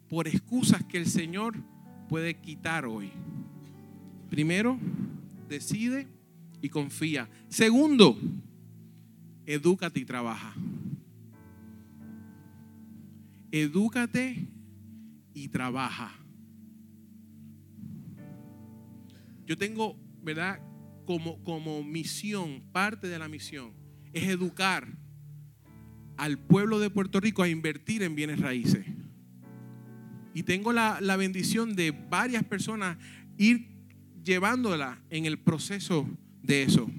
por 0.09 0.29
excusas 0.29 0.85
que 0.85 0.99
el 0.99 1.07
Señor 1.07 1.57
puede 2.09 2.35
quitar 2.41 2.87
hoy. 2.87 3.13
Primero, 4.31 4.79
decide 5.49 6.07
y 6.61 6.69
confía. 6.69 7.29
Segundo, 7.49 8.19
edúcate 9.47 10.01
y 10.01 10.05
trabaja 10.05 10.55
edúcate 13.51 14.47
y 15.35 15.49
trabaja. 15.49 16.15
Yo 19.47 19.57
tengo, 19.57 19.99
¿verdad? 20.23 20.61
Como, 21.07 21.43
como 21.43 21.83
misión, 21.83 22.63
parte 22.73 23.09
de 23.09 23.19
la 23.19 23.29
misión, 23.29 23.73
es 24.13 24.25
educar 24.25 24.87
al 26.17 26.39
pueblo 26.39 26.81
de 26.81 26.91
Puerto 26.91 27.21
Rico 27.21 27.43
a 27.43 27.49
invertir 27.49 28.03
en 28.03 28.15
bienes 28.15 28.41
raíces. 28.41 28.85
Y 30.35 30.43
tengo 30.43 30.73
la, 30.73 30.99
la 31.01 31.17
bendición 31.17 31.75
de 31.75 31.91
varias 31.91 32.45
personas 32.45 32.99
ir 33.37 33.69
llevándola 34.25 35.01
en 35.11 35.25
el 35.25 35.39
proceso 35.39 36.09
de 36.43 36.63
eso. 36.63 36.91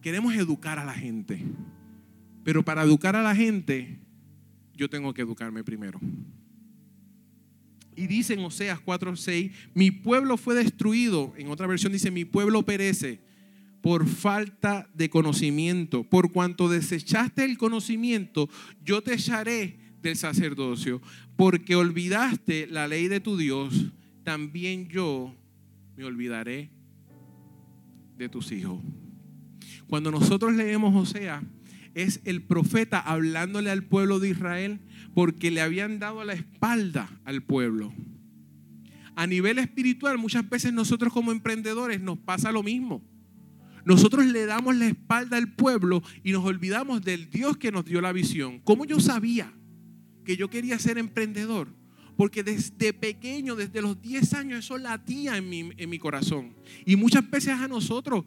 Queremos 0.00 0.34
educar 0.34 0.78
a 0.78 0.84
la 0.84 0.94
gente. 0.94 1.44
Pero 2.44 2.64
para 2.64 2.82
educar 2.82 3.16
a 3.16 3.22
la 3.22 3.34
gente 3.34 3.98
yo 4.76 4.88
tengo 4.88 5.12
que 5.14 5.22
educarme 5.22 5.64
primero. 5.64 5.98
Y 7.96 8.06
dice 8.06 8.34
en 8.34 8.40
Oseas 8.40 8.78
4:6, 8.78 9.50
mi 9.74 9.90
pueblo 9.90 10.36
fue 10.36 10.54
destruido, 10.54 11.32
en 11.36 11.48
otra 11.48 11.66
versión 11.66 11.92
dice, 11.92 12.10
mi 12.10 12.24
pueblo 12.24 12.62
perece 12.62 13.20
por 13.80 14.06
falta 14.06 14.88
de 14.94 15.08
conocimiento. 15.08 16.04
Por 16.04 16.30
cuanto 16.30 16.68
desechaste 16.68 17.44
el 17.44 17.56
conocimiento, 17.56 18.48
yo 18.84 19.02
te 19.02 19.14
echaré 19.14 19.78
del 20.02 20.16
sacerdocio, 20.16 21.00
porque 21.36 21.76
olvidaste 21.76 22.66
la 22.66 22.88
ley 22.88 23.08
de 23.08 23.20
tu 23.20 23.36
Dios, 23.36 23.92
también 24.24 24.88
yo 24.88 25.34
me 25.96 26.04
olvidaré 26.04 26.70
de 28.16 28.28
tus 28.28 28.50
hijos. 28.52 28.80
Cuando 29.86 30.10
nosotros 30.10 30.54
leemos 30.54 30.94
Oseas, 30.94 31.44
es 31.94 32.20
el 32.24 32.42
profeta 32.42 33.00
hablándole 33.00 33.70
al 33.70 33.82
pueblo 33.84 34.18
de 34.18 34.30
Israel 34.30 34.80
porque 35.14 35.50
le 35.50 35.60
habían 35.60 35.98
dado 35.98 36.24
la 36.24 36.34
espalda 36.34 37.08
al 37.24 37.42
pueblo. 37.42 37.92
A 39.14 39.26
nivel 39.26 39.58
espiritual, 39.58 40.18
muchas 40.18 40.46
veces 40.48 40.74
nosotros 40.74 41.12
como 41.12 41.32
emprendedores 41.32 42.00
nos 42.02 42.18
pasa 42.18 42.52
lo 42.52 42.62
mismo. 42.62 43.02
Nosotros 43.86 44.26
le 44.26 44.44
damos 44.44 44.76
la 44.76 44.88
espalda 44.88 45.38
al 45.38 45.54
pueblo 45.54 46.02
y 46.22 46.32
nos 46.32 46.44
olvidamos 46.44 47.02
del 47.02 47.30
Dios 47.30 47.56
que 47.56 47.72
nos 47.72 47.84
dio 47.84 48.00
la 48.00 48.12
visión. 48.12 48.60
¿Cómo 48.60 48.84
yo 48.84 49.00
sabía 49.00 49.54
que 50.26 50.36
yo 50.36 50.50
quería 50.50 50.78
ser 50.78 50.98
emprendedor? 50.98 51.68
Porque 52.18 52.42
desde 52.42 52.92
pequeño, 52.92 53.56
desde 53.56 53.80
los 53.80 54.00
10 54.02 54.34
años, 54.34 54.58
eso 54.58 54.76
latía 54.76 55.38
en 55.38 55.48
mi, 55.48 55.70
en 55.76 55.88
mi 55.88 55.98
corazón. 55.98 56.54
Y 56.84 56.96
muchas 56.96 57.28
veces 57.30 57.54
a 57.54 57.68
nosotros 57.68 58.24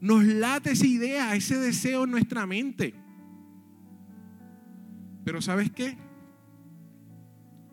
nos 0.00 0.24
late 0.24 0.72
esa 0.72 0.86
idea, 0.86 1.34
ese 1.34 1.58
deseo 1.58 2.04
en 2.04 2.10
nuestra 2.10 2.46
mente. 2.46 2.94
Pero 5.24 5.42
¿sabes 5.42 5.70
qué? 5.70 5.96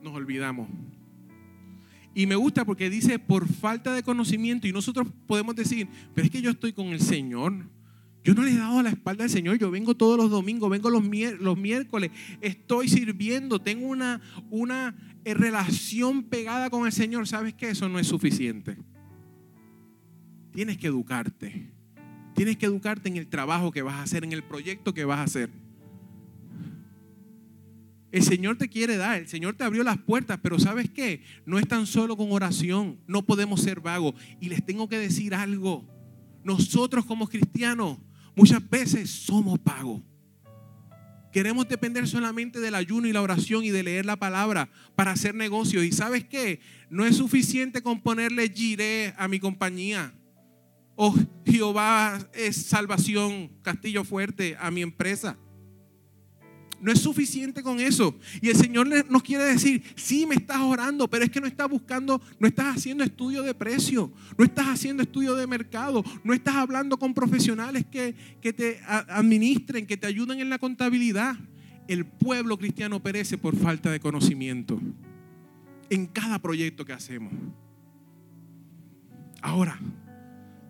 Nos 0.02 0.14
olvidamos. 0.14 0.68
Y 2.14 2.26
me 2.26 2.36
gusta 2.36 2.66
porque 2.66 2.90
dice 2.90 3.20
por 3.20 3.48
falta 3.48 3.94
de 3.94 4.04
conocimiento 4.04 4.68
y 4.68 4.74
nosotros 4.74 5.08
podemos 5.28 5.56
decir, 5.56 5.88
pero 6.16 6.26
es 6.26 6.32
que 6.32 6.42
yo 6.42 6.50
estoy 6.50 6.74
con 6.74 6.88
el 6.88 7.00
Señor. 7.00 7.70
Yo 8.28 8.34
no 8.34 8.44
le 8.44 8.52
he 8.52 8.58
dado 8.58 8.84
la 8.84 8.90
espalda 8.90 9.24
al 9.24 9.30
Señor, 9.30 9.58
yo 9.58 9.72
vengo 9.72 9.96
todos 9.96 10.18
los 10.18 10.30
domingos, 10.30 10.70
vengo 10.70 10.90
los, 10.90 11.02
los 11.40 11.58
miércoles, 11.58 12.12
estoy 12.42 12.90
sirviendo, 12.90 13.62
tengo 13.62 13.88
una, 13.88 14.20
una 14.50 14.98
eh, 15.24 15.34
relación 15.34 16.24
pegada 16.24 16.70
con 16.70 16.86
el 16.86 16.92
Señor. 16.92 17.26
¿Sabes 17.26 17.54
qué? 17.54 17.70
Eso 17.70 17.88
no 17.88 18.00
es 18.00 18.08
suficiente. 18.08 18.76
Tienes 20.52 20.78
que 20.78 20.88
educarte. 20.88 21.72
Tienes 22.36 22.58
que 22.58 22.66
educarte 22.66 23.08
en 23.08 23.16
el 23.16 23.28
trabajo 23.28 23.72
que 23.72 23.82
vas 23.82 23.96
a 23.96 24.04
hacer, 24.04 24.26
en 24.26 24.34
el 24.34 24.44
proyecto 24.44 24.94
que 24.94 25.06
vas 25.06 25.20
a 25.20 25.24
hacer. 25.24 25.50
El 28.12 28.24
Señor 28.24 28.58
te 28.58 28.68
quiere 28.68 28.98
dar, 28.98 29.22
el 29.22 29.30
Señor 29.30 29.56
te 29.56 29.64
abrió 29.64 29.86
las 29.86 30.00
puertas, 30.00 30.38
pero 30.44 30.60
¿sabes 30.60 30.90
qué? 30.90 31.22
No 31.46 31.60
es 31.60 31.68
tan 31.70 31.88
solo 31.88 32.18
con 32.18 32.30
oración, 32.34 33.00
no 33.08 33.26
podemos 33.26 33.62
ser 33.62 33.80
vagos. 33.80 34.16
Y 34.42 34.50
les 34.50 34.66
tengo 34.66 34.90
que 34.90 35.00
decir 35.00 35.34
algo, 35.34 35.88
nosotros 36.44 37.06
como 37.06 37.30
cristianos 37.30 38.00
muchas 38.38 38.70
veces 38.70 39.10
somos 39.10 39.60
vagos. 39.64 40.02
Queremos 41.34 41.68
depender 41.68 42.08
solamente 42.08 42.60
del 42.60 42.76
ayuno 42.76 43.08
y 43.08 43.12
la 43.12 43.22
oración 43.22 43.64
y 43.64 43.72
de 43.72 43.84
leer 43.84 44.06
la 44.06 44.16
palabra 44.16 44.70
para 44.96 45.12
hacer 45.12 45.36
negocios. 45.36 45.84
Y 45.84 45.92
sabes 45.92 46.24
qué? 46.24 46.62
No 46.90 47.06
es 47.06 47.18
suficiente 47.18 47.82
con 47.82 48.00
ponerle 48.00 48.50
giré 48.50 49.14
a 49.18 49.28
mi 49.28 49.40
compañía. 49.40 50.14
O 50.96 51.14
Jehová 51.46 52.18
es 52.34 52.68
salvación, 52.68 53.50
castillo 53.62 54.04
fuerte 54.04 54.56
a 54.60 54.72
mi 54.72 54.82
empresa. 54.82 55.38
No 56.80 56.92
es 56.92 57.00
suficiente 57.00 57.64
con 57.64 57.80
eso. 57.80 58.18
Y 58.42 58.50
el 58.50 58.56
Señor 58.56 58.88
nos 59.10 59.24
quiere 59.24 59.44
decir, 59.46 59.84
sí 59.96 60.26
me 60.26 60.36
estás 60.36 60.62
orando, 60.62 61.10
pero 61.10 61.26
es 61.26 61.32
que 61.32 61.42
no 61.42 61.48
estás 61.48 61.70
buscando, 61.70 62.22
no 62.40 62.48
estás 62.48 62.78
haciendo 62.78 63.04
estudio 63.04 63.42
de 63.44 63.54
precio, 63.54 64.12
no 64.38 64.46
estás 64.46 64.68
haciendo 64.68 65.04
estudio 65.04 65.36
de 65.36 65.48
mercado, 65.48 66.04
no 66.24 66.34
estás 66.34 66.56
hablando 66.56 66.98
con 66.98 67.14
profesionales 67.14 67.86
que, 67.90 68.16
que 68.42 68.54
te 68.54 68.80
administren, 68.86 69.88
que 69.88 69.98
te 69.98 70.08
ayuden 70.08 70.40
en 70.40 70.50
la 70.50 70.60
contabilidad. 70.60 71.36
El 71.88 72.06
pueblo 72.06 72.58
cristiano 72.58 73.02
perece 73.02 73.38
por 73.38 73.56
falta 73.56 73.90
de 73.90 74.00
conocimiento 74.00 74.80
en 75.90 76.06
cada 76.06 76.40
proyecto 76.40 76.86
que 76.86 76.94
hacemos. 76.94 77.34
Ahora, 79.42 79.80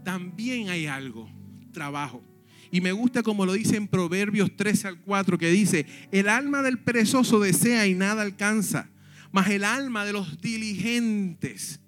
también 0.04 0.70
hay 0.70 0.86
algo, 0.86 1.30
trabajo. 1.72 2.24
Y 2.72 2.82
me 2.82 2.92
gusta 2.92 3.24
como 3.24 3.46
lo 3.46 3.54
dice 3.54 3.78
en 3.78 3.88
Proverbios 3.88 4.56
13 4.56 4.88
al 4.88 5.00
4, 5.02 5.38
que 5.38 5.50
dice, 5.50 5.86
el 6.12 6.30
alma 6.30 6.62
del 6.62 6.80
perezoso 6.80 7.40
desea 7.40 7.88
y 7.88 7.96
nada 7.96 8.22
alcanza, 8.22 8.90
mas 9.32 9.50
el 9.50 9.64
alma 9.64 10.06
de 10.06 10.14
los 10.14 10.42
diligentes 10.42 11.80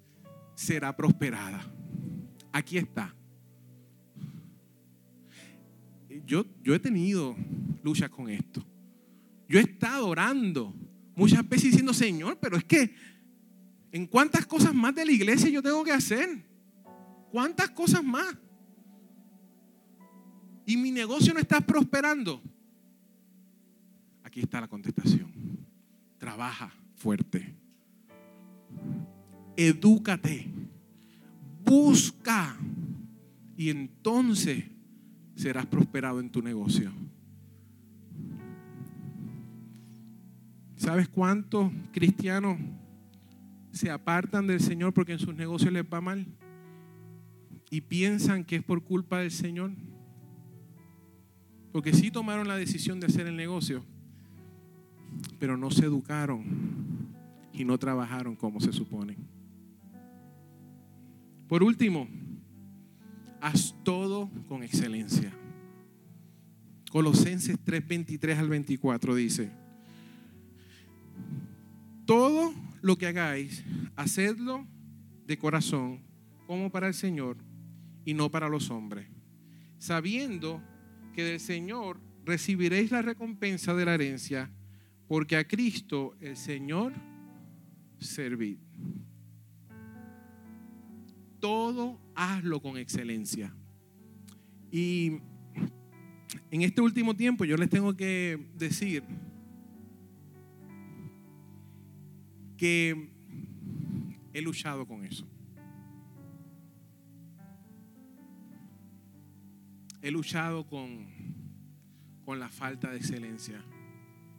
será 0.54 0.96
prosperada. 0.96 1.64
Aquí 2.52 2.78
está. 2.78 3.14
Yo, 6.26 6.46
yo 6.62 6.74
he 6.74 6.78
tenido 6.78 7.36
luchas 7.82 8.10
con 8.10 8.28
esto. 8.28 8.64
Yo 9.48 9.58
he 9.58 9.62
estado 9.62 10.06
orando 10.06 10.74
muchas 11.16 11.46
veces 11.48 11.70
diciendo, 11.70 11.92
Señor, 11.92 12.38
pero 12.40 12.56
es 12.56 12.64
que, 12.64 12.94
¿en 13.90 14.06
cuántas 14.06 14.46
cosas 14.46 14.74
más 14.74 14.94
de 14.94 15.04
la 15.04 15.12
iglesia 15.12 15.50
yo 15.50 15.62
tengo 15.62 15.82
que 15.82 15.92
hacer? 15.92 16.44
¿Cuántas 17.30 17.70
cosas 17.70 18.04
más? 18.04 18.36
Y 20.70 20.76
mi 20.76 20.92
negocio 20.92 21.34
no 21.34 21.40
está 21.40 21.60
prosperando, 21.60 22.40
aquí 24.22 24.38
está 24.38 24.60
la 24.60 24.68
contestación. 24.68 25.28
Trabaja 26.16 26.72
fuerte. 26.94 27.56
Edúcate. 29.56 30.46
Busca. 31.64 32.56
Y 33.56 33.70
entonces 33.70 34.62
serás 35.34 35.66
prosperado 35.66 36.20
en 36.20 36.30
tu 36.30 36.40
negocio. 36.40 36.92
¿Sabes 40.76 41.08
cuántos 41.08 41.72
cristianos 41.90 42.60
se 43.72 43.90
apartan 43.90 44.46
del 44.46 44.60
Señor 44.60 44.94
porque 44.94 45.14
en 45.14 45.18
sus 45.18 45.34
negocios 45.34 45.72
les 45.72 45.84
va 45.84 46.00
mal? 46.00 46.28
Y 47.70 47.80
piensan 47.80 48.44
que 48.44 48.54
es 48.54 48.62
por 48.62 48.84
culpa 48.84 49.18
del 49.18 49.32
Señor. 49.32 49.72
Porque 51.72 51.92
sí 51.92 52.10
tomaron 52.10 52.48
la 52.48 52.56
decisión 52.56 53.00
de 53.00 53.06
hacer 53.06 53.26
el 53.26 53.36
negocio, 53.36 53.84
pero 55.38 55.56
no 55.56 55.70
se 55.70 55.84
educaron 55.86 56.44
y 57.52 57.64
no 57.64 57.78
trabajaron 57.78 58.36
como 58.36 58.60
se 58.60 58.72
supone. 58.72 59.16
Por 61.48 61.62
último, 61.62 62.08
haz 63.40 63.74
todo 63.82 64.30
con 64.46 64.62
excelencia. 64.62 65.32
Colosenses 66.90 67.58
3, 67.62 67.86
23 67.86 68.38
al 68.38 68.48
24 68.48 69.14
dice, 69.14 69.50
todo 72.04 72.52
lo 72.82 72.96
que 72.96 73.06
hagáis, 73.06 73.64
hacedlo 73.94 74.66
de 75.26 75.38
corazón 75.38 76.00
como 76.46 76.70
para 76.70 76.88
el 76.88 76.94
Señor 76.94 77.36
y 78.04 78.14
no 78.14 78.30
para 78.30 78.48
los 78.48 78.70
hombres, 78.70 79.06
sabiendo 79.78 80.60
que 81.12 81.22
del 81.24 81.40
Señor 81.40 82.00
recibiréis 82.24 82.90
la 82.90 83.02
recompensa 83.02 83.74
de 83.74 83.84
la 83.84 83.94
herencia, 83.94 84.50
porque 85.08 85.36
a 85.36 85.46
Cristo 85.46 86.14
el 86.20 86.36
Señor 86.36 86.92
servid. 87.98 88.58
Todo 91.40 92.00
hazlo 92.14 92.60
con 92.60 92.76
excelencia. 92.76 93.54
Y 94.70 95.18
en 96.50 96.62
este 96.62 96.80
último 96.80 97.16
tiempo 97.16 97.44
yo 97.44 97.56
les 97.56 97.70
tengo 97.70 97.96
que 97.96 98.50
decir 98.56 99.02
que 102.56 103.10
he 104.32 104.42
luchado 104.42 104.86
con 104.86 105.04
eso. 105.04 105.26
He 110.02 110.10
luchado 110.10 110.66
con, 110.66 111.06
con 112.24 112.38
la 112.38 112.48
falta 112.48 112.90
de 112.90 112.96
excelencia 112.96 113.62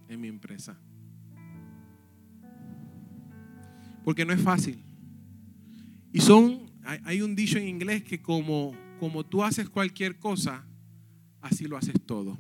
en 0.08 0.20
mi 0.20 0.28
empresa. 0.28 0.78
Porque 4.04 4.26
no 4.26 4.34
es 4.34 4.42
fácil. 4.42 4.84
Y 6.12 6.20
son, 6.20 6.72
hay, 6.84 7.22
un 7.22 7.36
dicho 7.36 7.58
en 7.58 7.68
inglés 7.68 8.04
que 8.04 8.22
como, 8.22 8.76
como 9.00 9.26
tú 9.26 9.44
haces 9.44 9.70
cualquier 9.70 10.18
cosa, 10.18 10.66
así 11.42 11.66
lo 11.66 11.78
haces 11.78 11.96
todo. 12.06 12.38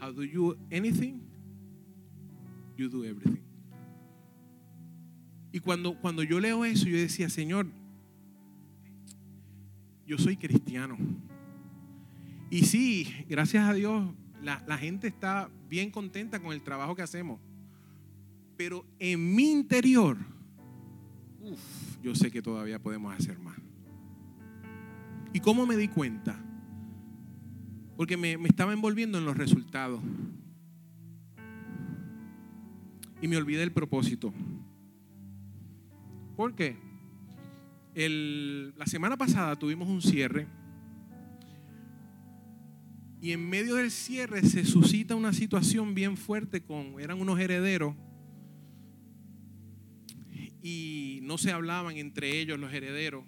How 0.00 0.12
do 0.12 0.22
you 0.22 0.56
anything? 0.70 1.20
You 2.76 2.88
do 2.88 3.04
everything. 3.04 3.42
Y 5.50 5.60
cuando, 5.60 5.98
cuando 5.98 6.22
yo 6.22 6.38
leo 6.38 6.64
eso, 6.66 6.86
yo 6.86 6.98
decía, 6.98 7.30
Señor, 7.30 7.66
yo 10.06 10.18
soy 10.18 10.36
cristiano. 10.36 10.96
Y 12.48 12.64
sí, 12.64 13.12
gracias 13.28 13.68
a 13.68 13.74
Dios, 13.74 14.14
la, 14.42 14.78
gente 14.78 15.08
está 15.08 15.50
bien 15.68 15.90
contenta 15.90 16.40
con 16.40 16.52
el 16.52 16.62
trabajo 16.62 16.94
que 16.94 17.02
hacemos. 17.02 17.40
Pero 18.56 18.86
en 18.98 19.34
mi 19.34 19.50
interior, 19.50 20.16
yo 22.02 22.14
sé 22.14 22.30
que 22.30 22.40
todavía 22.40 22.78
podemos 22.78 23.14
hacer 23.14 23.38
más. 23.38 23.56
¿Y 25.32 25.40
cómo 25.40 25.66
me 25.66 25.76
di 25.76 25.88
cuenta? 25.88 26.40
Porque 27.96 28.16
me, 28.16 28.38
me 28.38 28.48
estaba 28.48 28.72
envolviendo 28.72 29.18
en 29.18 29.24
los 29.24 29.36
resultados. 29.36 30.00
Y 33.20 33.28
me 33.28 33.36
olvidé 33.36 33.62
el 33.62 33.72
propósito. 33.72 34.32
¿Por 36.36 36.54
qué? 36.54 36.85
La 37.96 38.86
semana 38.86 39.16
pasada 39.16 39.56
tuvimos 39.56 39.88
un 39.88 40.02
cierre 40.02 40.46
y 43.22 43.32
en 43.32 43.48
medio 43.48 43.76
del 43.76 43.90
cierre 43.90 44.42
se 44.42 44.66
suscita 44.66 45.14
una 45.14 45.32
situación 45.32 45.94
bien 45.94 46.18
fuerte 46.18 46.62
con, 46.62 47.00
eran 47.00 47.18
unos 47.18 47.40
herederos 47.40 47.96
y 50.60 51.20
no 51.22 51.38
se 51.38 51.52
hablaban 51.52 51.96
entre 51.96 52.38
ellos 52.38 52.58
los 52.58 52.70
herederos 52.72 53.24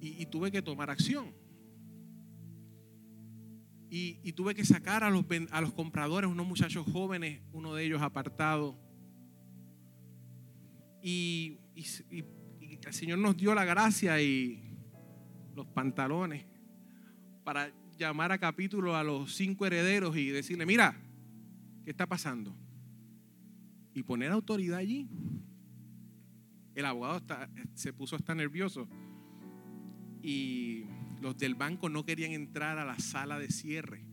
y, 0.00 0.26
tuve 0.26 0.50
que 0.50 0.60
tomar 0.60 0.90
acción. 0.90 1.32
Y, 3.88 4.32
tuve 4.32 4.54
que 4.54 4.64
sacar 4.66 5.02
a 5.02 5.08
los, 5.08 5.24
a 5.50 5.60
los 5.62 5.72
compradores, 5.72 6.28
unos 6.28 6.46
muchachos 6.46 6.84
jóvenes, 6.92 7.40
uno 7.52 7.74
de 7.74 7.84
ellos 7.84 8.02
apartado. 8.02 8.78
y, 11.00 11.63
Señor 12.94 13.18
nos 13.18 13.36
dio 13.36 13.52
la 13.56 13.64
gracia 13.64 14.22
y 14.22 14.62
los 15.56 15.66
pantalones 15.66 16.46
para 17.42 17.72
llamar 17.98 18.30
a 18.30 18.38
capítulo 18.38 18.94
a 18.94 19.02
los 19.02 19.34
cinco 19.34 19.66
herederos 19.66 20.16
y 20.16 20.28
decirle, 20.28 20.64
mira, 20.64 20.96
¿qué 21.84 21.90
está 21.90 22.06
pasando? 22.06 22.56
Y 23.94 24.04
poner 24.04 24.30
autoridad 24.30 24.78
allí. 24.78 25.08
El 26.76 26.84
abogado 26.84 27.20
se 27.74 27.92
puso 27.92 28.14
hasta 28.14 28.32
nervioso 28.32 28.88
y 30.22 30.84
los 31.20 31.36
del 31.36 31.56
banco 31.56 31.88
no 31.88 32.04
querían 32.04 32.30
entrar 32.30 32.78
a 32.78 32.84
la 32.84 33.00
sala 33.00 33.40
de 33.40 33.50
cierre. 33.50 34.04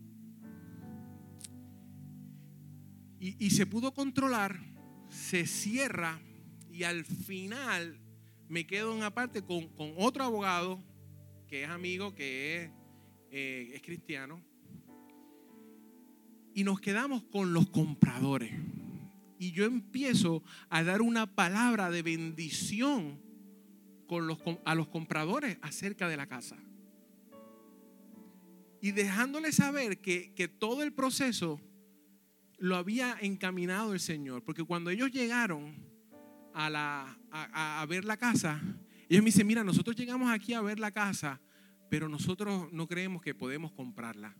Y, 3.20 3.50
se 3.50 3.66
pudo 3.66 3.94
controlar, 3.94 4.58
se 5.08 5.46
cierra 5.46 6.20
y 6.68 6.82
al 6.82 7.04
final 7.04 8.01
me 8.52 8.66
quedo 8.66 8.94
en 8.94 9.02
aparte 9.02 9.40
con, 9.40 9.66
con 9.68 9.94
otro 9.96 10.24
abogado 10.24 10.78
que 11.48 11.62
es 11.62 11.70
amigo, 11.70 12.14
que 12.14 12.56
es, 12.56 12.70
eh, 13.30 13.70
es 13.72 13.80
cristiano. 13.80 14.44
y 16.54 16.64
nos 16.64 16.78
quedamos 16.82 17.22
con 17.22 17.54
los 17.54 17.70
compradores. 17.70 18.52
Y 19.38 19.52
yo 19.52 19.64
empiezo 19.64 20.42
a 20.68 20.84
dar 20.84 21.00
una 21.00 21.34
palabra 21.34 21.90
de 21.90 22.02
bendición 22.02 23.22
con 24.06 24.26
los, 24.26 24.38
a 24.66 24.74
los 24.74 24.88
compradores 24.88 25.56
acerca 25.62 26.06
de 26.08 26.18
la 26.18 26.26
casa. 26.26 26.58
Y 28.82 28.90
dejándoles 28.90 29.56
saber 29.56 30.02
que, 30.02 30.34
que 30.34 30.46
todo 30.46 30.82
el 30.82 30.92
proceso 30.92 31.58
lo 32.58 32.76
había 32.76 33.16
encaminado 33.18 33.94
el 33.94 34.00
Señor. 34.00 34.44
Porque 34.44 34.62
cuando 34.62 34.90
ellos 34.90 35.10
llegaron 35.10 35.74
a, 36.52 36.68
la, 36.68 37.18
a, 37.32 37.84
ver 37.88 38.04
la 38.04 38.16
casa, 38.16 38.60
ellos 39.08 39.22
me 39.22 39.26
dicen, 39.26 39.46
mira, 39.46 39.64
nosotros 39.64 39.96
llegamos 39.96 40.30
aquí 40.30 40.54
a 40.54 40.60
ver 40.60 40.78
la 40.78 40.90
casa, 40.90 41.40
pero 41.88 42.08
nosotros 42.08 42.72
no 42.72 42.86
creemos 42.86 43.22
que 43.22 43.34
podemos 43.34 43.72
comprarla. 43.72 44.34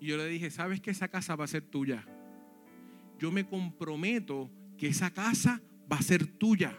Y 0.00 0.06
yo 0.06 0.16
le 0.16 0.26
dije, 0.26 0.50
¿sabes 0.50 0.80
que 0.80 0.90
esa 0.90 1.08
casa 1.08 1.36
va 1.36 1.44
a 1.44 1.48
ser 1.48 1.62
tuya? 1.62 2.06
Yo 3.18 3.30
me 3.30 3.46
comprometo 3.46 4.50
que 4.76 4.88
esa 4.88 5.10
casa 5.10 5.62
va 5.90 5.96
a 5.96 6.02
ser 6.02 6.26
tuya. 6.26 6.76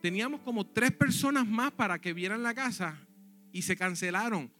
Teníamos 0.00 0.40
como 0.40 0.66
tres 0.66 0.92
personas 0.92 1.46
más 1.46 1.72
para 1.72 2.00
que 2.00 2.12
vieran 2.12 2.42
la 2.42 2.54
casa 2.54 2.96
y 3.52 3.62
se 3.62 3.76
cancelaron. 3.76 4.52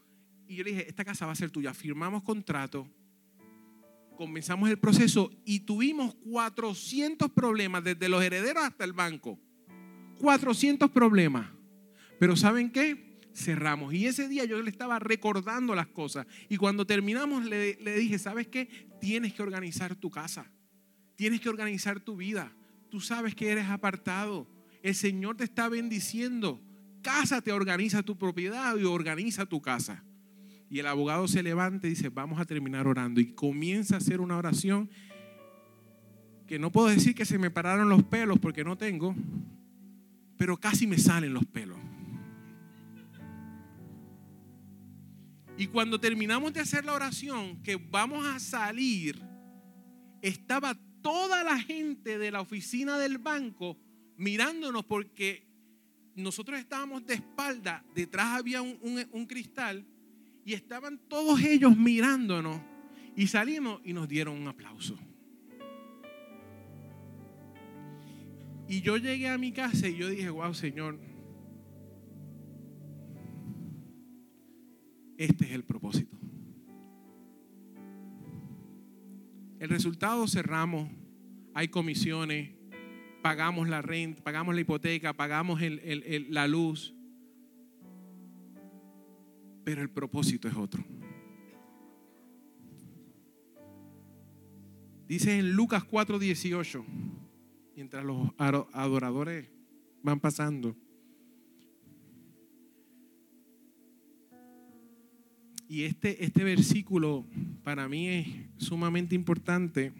Y 0.47 0.57
yo 0.57 0.64
le 0.64 0.70
dije, 0.70 0.89
esta 0.89 1.05
casa 1.05 1.26
va 1.26 1.33
a 1.33 1.37
ser 1.37 1.51
tuya. 1.51 1.74
Firmamos 1.74 2.22
contrato 2.22 2.89
comenzamos 4.16 4.70
el 4.70 4.78
proceso 4.78 5.30
y 5.44 5.60
tuvimos 5.60 6.14
400 6.14 7.30
problemas, 7.30 7.84
desde 7.84 8.08
los 8.08 8.22
herederos 8.22 8.64
hasta 8.64 8.84
el 8.84 8.92
banco. 8.92 9.38
400 10.18 10.90
problemas. 10.90 11.50
Pero 12.18 12.36
¿saben 12.36 12.70
qué? 12.70 13.18
Cerramos. 13.34 13.92
Y 13.94 14.06
ese 14.06 14.28
día 14.28 14.44
yo 14.44 14.62
le 14.62 14.70
estaba 14.70 14.98
recordando 14.98 15.74
las 15.74 15.88
cosas. 15.88 16.26
Y 16.48 16.56
cuando 16.56 16.86
terminamos 16.86 17.44
le, 17.44 17.74
dije, 17.76 18.18
¿sabes 18.18 18.46
qué? 18.46 18.68
Tienes 19.00 19.32
que 19.32 19.42
organizar 19.42 19.96
tu 19.96 20.10
casa. 20.10 20.50
Tienes 21.16 21.40
que 21.40 21.48
organizar 21.48 22.00
tu 22.00 22.16
vida. 22.16 22.52
Tú 22.90 23.00
sabes 23.00 23.34
que 23.34 23.50
eres 23.50 23.66
apartado. 23.66 24.46
El 24.82 24.94
Señor 24.94 25.36
te 25.36 25.44
está 25.44 25.68
bendiciendo. 25.68 26.60
Casa 27.02 27.40
te 27.40 27.52
organiza 27.52 28.02
tu 28.02 28.16
propiedad 28.16 28.76
y 28.76 28.84
organiza 28.84 29.46
tu 29.46 29.60
casa. 29.60 30.04
Y 30.73 30.79
el 30.79 30.87
abogado 30.87 31.29
se 31.29 31.43
levanta 31.43 31.87
y 31.87 31.91
dice, 31.91 32.09
vamos 32.09 32.41
a 32.41 32.47
terminar 32.47 32.87
orando. 32.87 33.20
Y 33.20 33.35
comienza 33.35 33.95
a 33.95 33.99
hacer 33.99 34.23
una 34.23 34.39
oración 34.39 34.89
que 36.47 36.59
no 36.59 36.73
puedo 36.73 36.89
decir 36.89 37.14
que 37.14 37.27
se 37.27 37.37
me 37.37 37.51
pararon 37.51 37.91
los 37.91 38.03
pelos 38.05 38.39
porque 38.39 38.64
no 38.64 38.79
tengo, 38.79 39.14
pero 40.39 40.57
casi 40.57 40.87
me 40.87 40.97
salen 40.97 41.35
los 41.35 41.45
pelos. 41.45 41.77
Y 45.59 45.66
cuando 45.66 46.01
terminamos 46.01 46.55
de 46.55 46.61
hacer 46.61 46.87
la 46.87 46.95
oración, 46.95 47.62
que 47.62 47.77
vamos 47.77 48.27
a 48.27 48.41
salir, 48.41 49.23
estaba 50.23 50.75
toda 51.03 51.45
la 51.45 51.59
gente 51.59 52.16
de 52.16 52.31
la 52.31 52.41
oficina 52.41 52.97
del 52.97 53.18
banco 53.18 53.77
mirándonos 54.16 54.87
porque 54.87 55.47
nosotros 56.14 56.59
estábamos 56.59 57.05
de 57.05 57.12
espalda, 57.12 57.85
detrás 57.95 58.39
había 58.39 58.62
un, 58.62 58.79
un 59.12 59.27
cristal 59.27 59.87
y 60.45 60.55
estaban 60.55 60.99
todos 61.09 61.40
ellos 61.43 61.76
mirándonos 61.76 62.61
y 63.16 63.26
salimos 63.26 63.80
y 63.84 63.93
nos 63.93 64.09
dieron 64.09 64.40
un 64.40 64.49
aplauso. 64.49 64.99
Y 68.68 68.80
yo 68.80 68.97
llegué 68.97 69.28
a 69.28 69.38
mi 69.38 69.53
casa 69.53 69.88
y 69.88 69.97
yo 69.97 70.09
dije, 70.09 70.30
wow, 70.30 70.55
Señor, 70.55 70.99
este 75.18 75.45
es 75.45 75.53
el 75.53 75.64
propósito. 75.64 76.16
El 79.61 79.68
resultado 79.68 80.26
cerramos, 80.26 80.90
hay 81.55 81.68
comisiones, 81.68 82.57
pagamos 83.22 83.68
la 83.68 83.80
renta, 83.82 84.22
pagamos 84.24 84.55
la 84.55 84.62
hipoteca, 84.62 85.12
pagamos 85.12 85.61
la 85.61 86.49
luz, 86.49 86.95
pero 89.64 89.82
el 89.82 89.90
propósito 89.90 90.48
es 90.48 90.54
otro. 90.54 90.84
Dice 95.08 95.38
en 95.38 95.52
Lucas 95.52 95.84
4:18, 95.84 96.84
mientras 97.76 98.04
los 98.04 98.30
adoradores 98.38 99.48
van 100.02 100.20
pasando. 100.20 100.76
Y 105.68 105.84
este, 105.84 106.24
este 106.24 106.44
versículo 106.44 107.24
para 107.62 107.88
mí 107.88 108.08
es 108.08 108.26
sumamente 108.58 109.14
importante 109.14 109.92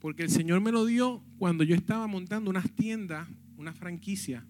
porque 0.00 0.22
el 0.22 0.30
Señor 0.30 0.60
me 0.60 0.72
lo 0.72 0.84
dio 0.84 1.22
cuando 1.38 1.64
yo 1.64 1.74
estaba 1.74 2.06
montando 2.06 2.50
unas 2.50 2.70
tiendas, 2.72 3.28
una 3.56 3.72
franquicia 3.72 4.46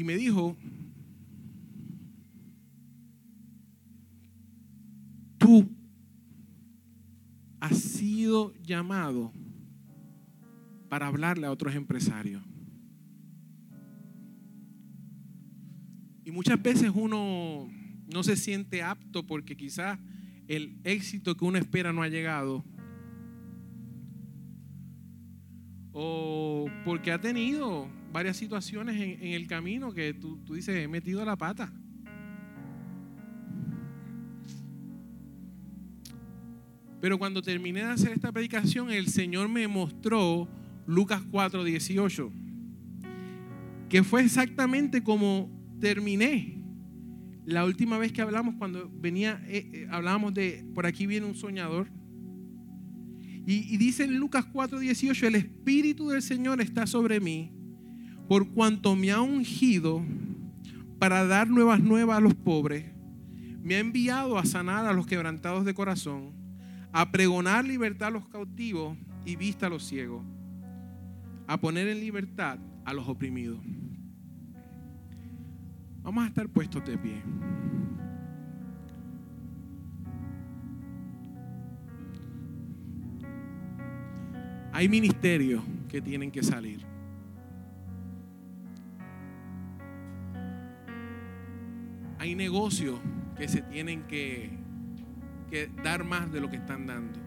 Y 0.00 0.04
me 0.04 0.16
dijo, 0.16 0.56
tú 5.36 5.68
has 7.60 7.76
sido 7.76 8.54
llamado 8.62 9.30
para 10.88 11.06
hablarle 11.06 11.46
a 11.46 11.50
otros 11.50 11.74
empresarios. 11.74 12.42
Y 16.24 16.30
muchas 16.30 16.62
veces 16.62 16.90
uno 16.94 17.68
no 18.10 18.22
se 18.22 18.36
siente 18.36 18.82
apto 18.82 19.26
porque 19.26 19.54
quizás 19.54 19.98
el 20.48 20.78
éxito 20.82 21.36
que 21.36 21.44
uno 21.44 21.58
espera 21.58 21.92
no 21.92 22.00
ha 22.00 22.08
llegado. 22.08 22.64
O 25.92 26.70
porque 26.86 27.12
ha 27.12 27.20
tenido 27.20 27.99
varias 28.12 28.36
situaciones 28.36 29.00
en, 29.00 29.32
el 29.32 29.46
camino 29.46 29.92
que 29.92 30.14
tú, 30.14 30.38
tú 30.44 30.54
dices, 30.54 30.76
he 30.76 30.88
metido 30.88 31.24
la 31.24 31.36
pata. 31.36 31.72
Pero 37.00 37.18
cuando 37.18 37.40
terminé 37.40 37.80
de 37.80 37.86
hacer 37.86 38.12
esta 38.12 38.30
predicación, 38.30 38.90
el 38.90 39.08
Señor 39.08 39.48
me 39.48 39.66
mostró 39.68 40.48
Lucas 40.86 41.22
4, 41.30 41.64
18, 41.64 42.32
que 43.88 44.02
fue 44.02 44.22
exactamente 44.22 45.02
como 45.02 45.50
terminé 45.80 46.58
la 47.46 47.64
última 47.64 47.96
vez 47.96 48.12
que 48.12 48.20
hablamos, 48.20 48.56
cuando 48.56 48.90
venía, 48.92 49.42
eh, 49.46 49.68
eh, 49.72 49.86
hablábamos 49.90 50.34
de, 50.34 50.64
por 50.74 50.86
aquí 50.86 51.06
viene 51.06 51.26
un 51.26 51.34
soñador. 51.34 51.88
Y, 53.46 53.74
y 53.74 53.76
dice 53.78 54.04
en 54.04 54.18
Lucas 54.18 54.44
4, 54.52 54.78
18, 54.78 55.26
el 55.26 55.34
Espíritu 55.36 56.10
del 56.10 56.22
Señor 56.22 56.60
está 56.60 56.86
sobre 56.86 57.18
mí 57.18 57.59
por 58.30 58.48
cuanto 58.50 58.94
me 58.94 59.10
ha 59.10 59.20
ungido 59.20 60.04
para 61.00 61.26
dar 61.26 61.50
nuevas 61.50 61.80
nuevas 61.80 62.18
a 62.18 62.20
los 62.20 62.32
pobres, 62.32 62.84
me 63.60 63.74
ha 63.74 63.80
enviado 63.80 64.38
a 64.38 64.44
sanar 64.44 64.86
a 64.86 64.92
los 64.92 65.04
quebrantados 65.04 65.64
de 65.64 65.74
corazón, 65.74 66.30
a 66.92 67.10
pregonar 67.10 67.64
libertad 67.64 68.06
a 68.06 68.10
los 68.12 68.28
cautivos 68.28 68.96
y 69.24 69.34
vista 69.34 69.66
a 69.66 69.68
los 69.68 69.82
ciegos, 69.82 70.22
a 71.48 71.60
poner 71.60 71.88
en 71.88 71.98
libertad 71.98 72.60
a 72.84 72.94
los 72.94 73.08
oprimidos. 73.08 73.58
Vamos 76.04 76.22
a 76.22 76.28
estar 76.28 76.48
puestos 76.48 76.86
de 76.86 76.98
pie. 76.98 77.22
Hay 84.72 84.88
ministerios 84.88 85.64
que 85.88 86.00
tienen 86.00 86.30
que 86.30 86.44
salir. 86.44 86.89
Hay 92.30 92.36
negocios 92.36 93.00
que 93.36 93.48
se 93.48 93.60
tienen 93.60 94.04
que, 94.04 94.56
dar 95.82 96.04
más 96.04 96.30
de 96.30 96.40
lo 96.40 96.48
que 96.48 96.58
están 96.58 96.86
dando. 96.86 97.18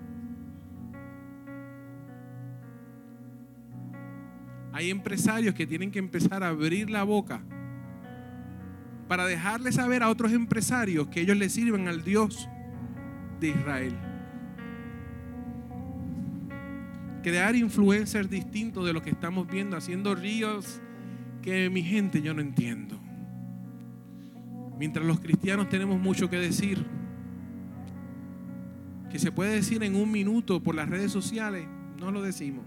Hay 4.71 4.89
empresarios 4.89 5.53
que 5.55 5.67
tienen 5.67 5.91
que 5.91 5.99
empezar 5.99 6.41
a 6.41 6.47
abrir 6.47 6.89
la 6.89 7.03
boca 7.03 7.41
para 9.09 9.25
dejarle 9.25 9.73
saber 9.73 10.03
a 10.03 10.09
otros 10.09 10.31
empresarios 10.31 11.09
que 11.09 11.19
ellos 11.19 11.35
le 11.35 11.49
sirven 11.49 11.89
al 11.89 12.05
Dios 12.05 12.47
de 13.41 13.49
Israel. 13.49 13.97
Crear 17.23 17.57
influencers 17.57 18.29
distintos 18.29 18.85
de 18.85 18.93
lo 18.93 19.01
que 19.01 19.09
estamos 19.09 19.47
viendo, 19.47 19.75
haciendo 19.75 20.15
ríos 20.15 20.81
que 21.41 21.69
mi 21.69 21.83
gente 21.83 22.21
yo 22.21 22.33
no 22.33 22.39
entiendo. 22.39 23.02
Mientras 24.80 25.05
los 25.05 25.19
cristianos 25.19 25.69
tenemos 25.69 25.99
mucho 25.99 26.30
que 26.30 26.38
decir, 26.38 26.86
que 29.11 29.19
se 29.19 29.32
puede 29.32 29.53
decir 29.53 29.84
en 29.84 29.95
un 29.95 30.11
minuto 30.11 30.61
por 30.61 30.74
las 30.76 30.89
redes 30.89 31.11
sociales, 31.11 31.67
no 31.99 32.11
lo 32.11 32.21
decimos. 32.21 32.65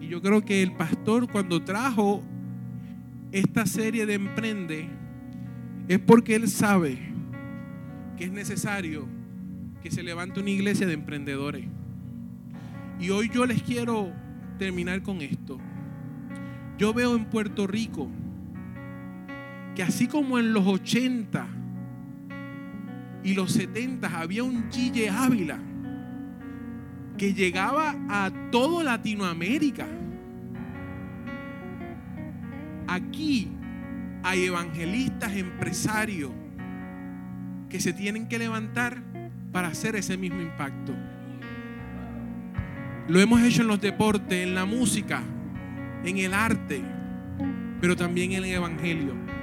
Y 0.00 0.06
yo 0.06 0.22
creo 0.22 0.44
que 0.44 0.62
el 0.62 0.72
pastor 0.72 1.30
cuando 1.30 1.62
trajo 1.64 2.22
esta 3.32 3.66
serie 3.66 4.06
de 4.06 4.14
Emprende 4.14 4.88
es 5.88 5.98
porque 5.98 6.36
Él 6.36 6.48
sabe 6.48 6.98
que 8.16 8.24
es 8.24 8.32
necesario 8.32 9.06
que 9.82 9.90
se 9.90 10.02
levante 10.02 10.40
una 10.40 10.50
iglesia 10.50 10.86
de 10.86 10.94
emprendedores. 10.94 11.66
Y 13.00 13.10
hoy 13.10 13.28
yo 13.28 13.44
les 13.44 13.62
quiero 13.62 14.12
terminar 14.58 15.02
con 15.02 15.20
esto. 15.20 15.58
Yo 16.78 16.94
veo 16.94 17.16
en 17.16 17.24
Puerto 17.26 17.66
Rico 17.66 18.08
que 19.74 19.82
así 19.82 20.06
como 20.06 20.38
en 20.38 20.52
los 20.52 20.66
80 20.66 21.46
y 23.24 23.34
los 23.34 23.52
70 23.52 24.18
había 24.18 24.44
un 24.44 24.70
Gille 24.70 25.10
Ávila 25.10 25.58
que 27.16 27.32
llegaba 27.32 27.94
a 28.08 28.30
toda 28.50 28.84
Latinoamérica. 28.84 29.86
Aquí 32.86 33.50
hay 34.22 34.44
evangelistas, 34.44 35.32
empresarios 35.36 36.32
que 37.68 37.80
se 37.80 37.92
tienen 37.92 38.28
que 38.28 38.38
levantar 38.38 39.02
para 39.52 39.68
hacer 39.68 39.96
ese 39.96 40.16
mismo 40.16 40.40
impacto. 40.40 40.94
Lo 43.08 43.20
hemos 43.20 43.42
hecho 43.42 43.62
en 43.62 43.68
los 43.68 43.80
deportes, 43.80 44.46
en 44.46 44.54
la 44.54 44.64
música, 44.64 45.22
en 46.04 46.18
el 46.18 46.34
arte, 46.34 46.82
pero 47.80 47.96
también 47.96 48.32
en 48.32 48.44
el 48.44 48.54
evangelio. 48.54 49.33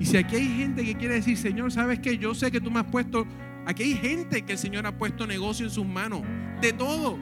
Y 0.00 0.06
si 0.06 0.16
aquí 0.16 0.36
hay 0.36 0.48
gente 0.48 0.82
que 0.82 0.96
quiere 0.96 1.16
decir, 1.16 1.36
Señor, 1.36 1.70
¿sabes 1.70 2.00
qué? 2.00 2.16
Yo 2.16 2.34
sé 2.34 2.50
que 2.50 2.58
tú 2.58 2.70
me 2.70 2.80
has 2.80 2.86
puesto, 2.86 3.26
aquí 3.66 3.82
hay 3.82 3.94
gente 3.94 4.40
que 4.42 4.52
el 4.52 4.58
Señor 4.58 4.86
ha 4.86 4.96
puesto 4.96 5.26
negocio 5.26 5.66
en 5.66 5.70
sus 5.70 5.84
manos, 5.86 6.22
de 6.62 6.72
todo, 6.72 7.18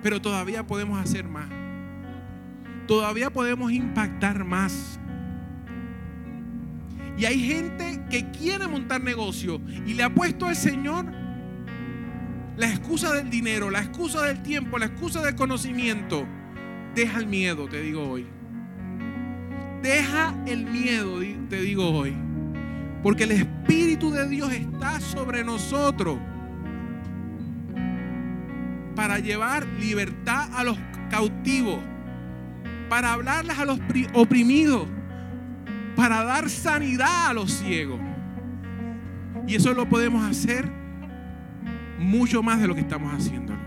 pero 0.00 0.22
todavía 0.22 0.64
podemos 0.64 1.00
hacer 1.00 1.24
más. 1.24 1.48
Todavía 2.86 3.30
podemos 3.30 3.72
impactar 3.72 4.44
más. 4.44 5.00
Y 7.18 7.24
hay 7.24 7.40
gente 7.40 8.04
que 8.08 8.30
quiere 8.30 8.68
montar 8.68 9.02
negocio 9.02 9.60
y 9.84 9.94
le 9.94 10.04
ha 10.04 10.14
puesto 10.14 10.46
al 10.46 10.54
Señor 10.54 11.06
la 12.56 12.70
excusa 12.70 13.12
del 13.12 13.30
dinero, 13.30 13.68
la 13.68 13.80
excusa 13.80 14.22
del 14.22 14.44
tiempo, 14.44 14.78
la 14.78 14.86
excusa 14.86 15.22
del 15.22 15.34
conocimiento. 15.34 16.24
Deja 16.94 17.18
el 17.18 17.26
miedo, 17.26 17.66
te 17.66 17.82
digo 17.82 18.08
hoy. 18.08 18.37
Deja 19.82 20.34
el 20.46 20.66
miedo, 20.66 21.20
te 21.48 21.60
digo 21.60 21.90
hoy. 21.90 22.14
Porque 23.02 23.24
el 23.24 23.32
Espíritu 23.32 24.10
de 24.10 24.28
Dios 24.28 24.52
está 24.52 25.00
sobre 25.00 25.44
nosotros 25.44 26.18
para 28.96 29.20
llevar 29.20 29.64
libertad 29.80 30.48
a 30.52 30.64
los 30.64 30.76
cautivos, 31.08 31.78
para 32.88 33.12
hablarles 33.12 33.56
a 33.58 33.64
los 33.64 33.78
oprimidos, 34.12 34.88
para 35.94 36.24
dar 36.24 36.50
sanidad 36.50 37.28
a 37.28 37.34
los 37.34 37.52
ciegos. 37.52 38.00
Y 39.46 39.54
eso 39.54 39.72
lo 39.72 39.88
podemos 39.88 40.28
hacer 40.28 40.68
mucho 41.98 42.42
más 42.42 42.60
de 42.60 42.66
lo 42.66 42.74
que 42.74 42.80
estamos 42.80 43.12
haciéndolo. 43.14 43.60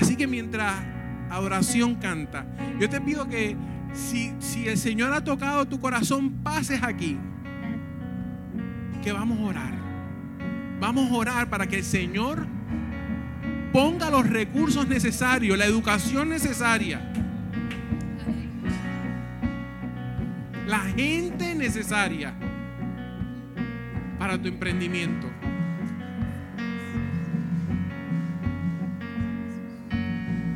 Así 0.00 0.16
que 0.16 0.26
mientras 0.26 0.74
adoración 1.30 1.96
canta, 1.96 2.46
yo 2.78 2.88
te 2.88 3.00
pido 3.00 3.26
que 3.26 3.56
si, 3.98 4.34
si 4.38 4.68
el 4.68 4.78
Señor 4.78 5.12
ha 5.12 5.22
tocado 5.22 5.66
tu 5.66 5.78
corazón, 5.80 6.30
pases 6.42 6.82
aquí. 6.82 7.18
Que 9.02 9.12
vamos 9.12 9.38
a 9.38 9.42
orar. 9.42 9.74
Vamos 10.80 11.10
a 11.10 11.14
orar 11.14 11.50
para 11.50 11.66
que 11.66 11.76
el 11.76 11.84
Señor 11.84 12.46
ponga 13.72 14.10
los 14.10 14.28
recursos 14.28 14.88
necesarios, 14.88 15.58
la 15.58 15.66
educación 15.66 16.28
necesaria 16.28 17.08
la 20.68 20.80
gente 20.80 21.54
necesaria 21.54 22.34
para 24.18 24.40
tu 24.40 24.48
emprendimiento. 24.48 25.26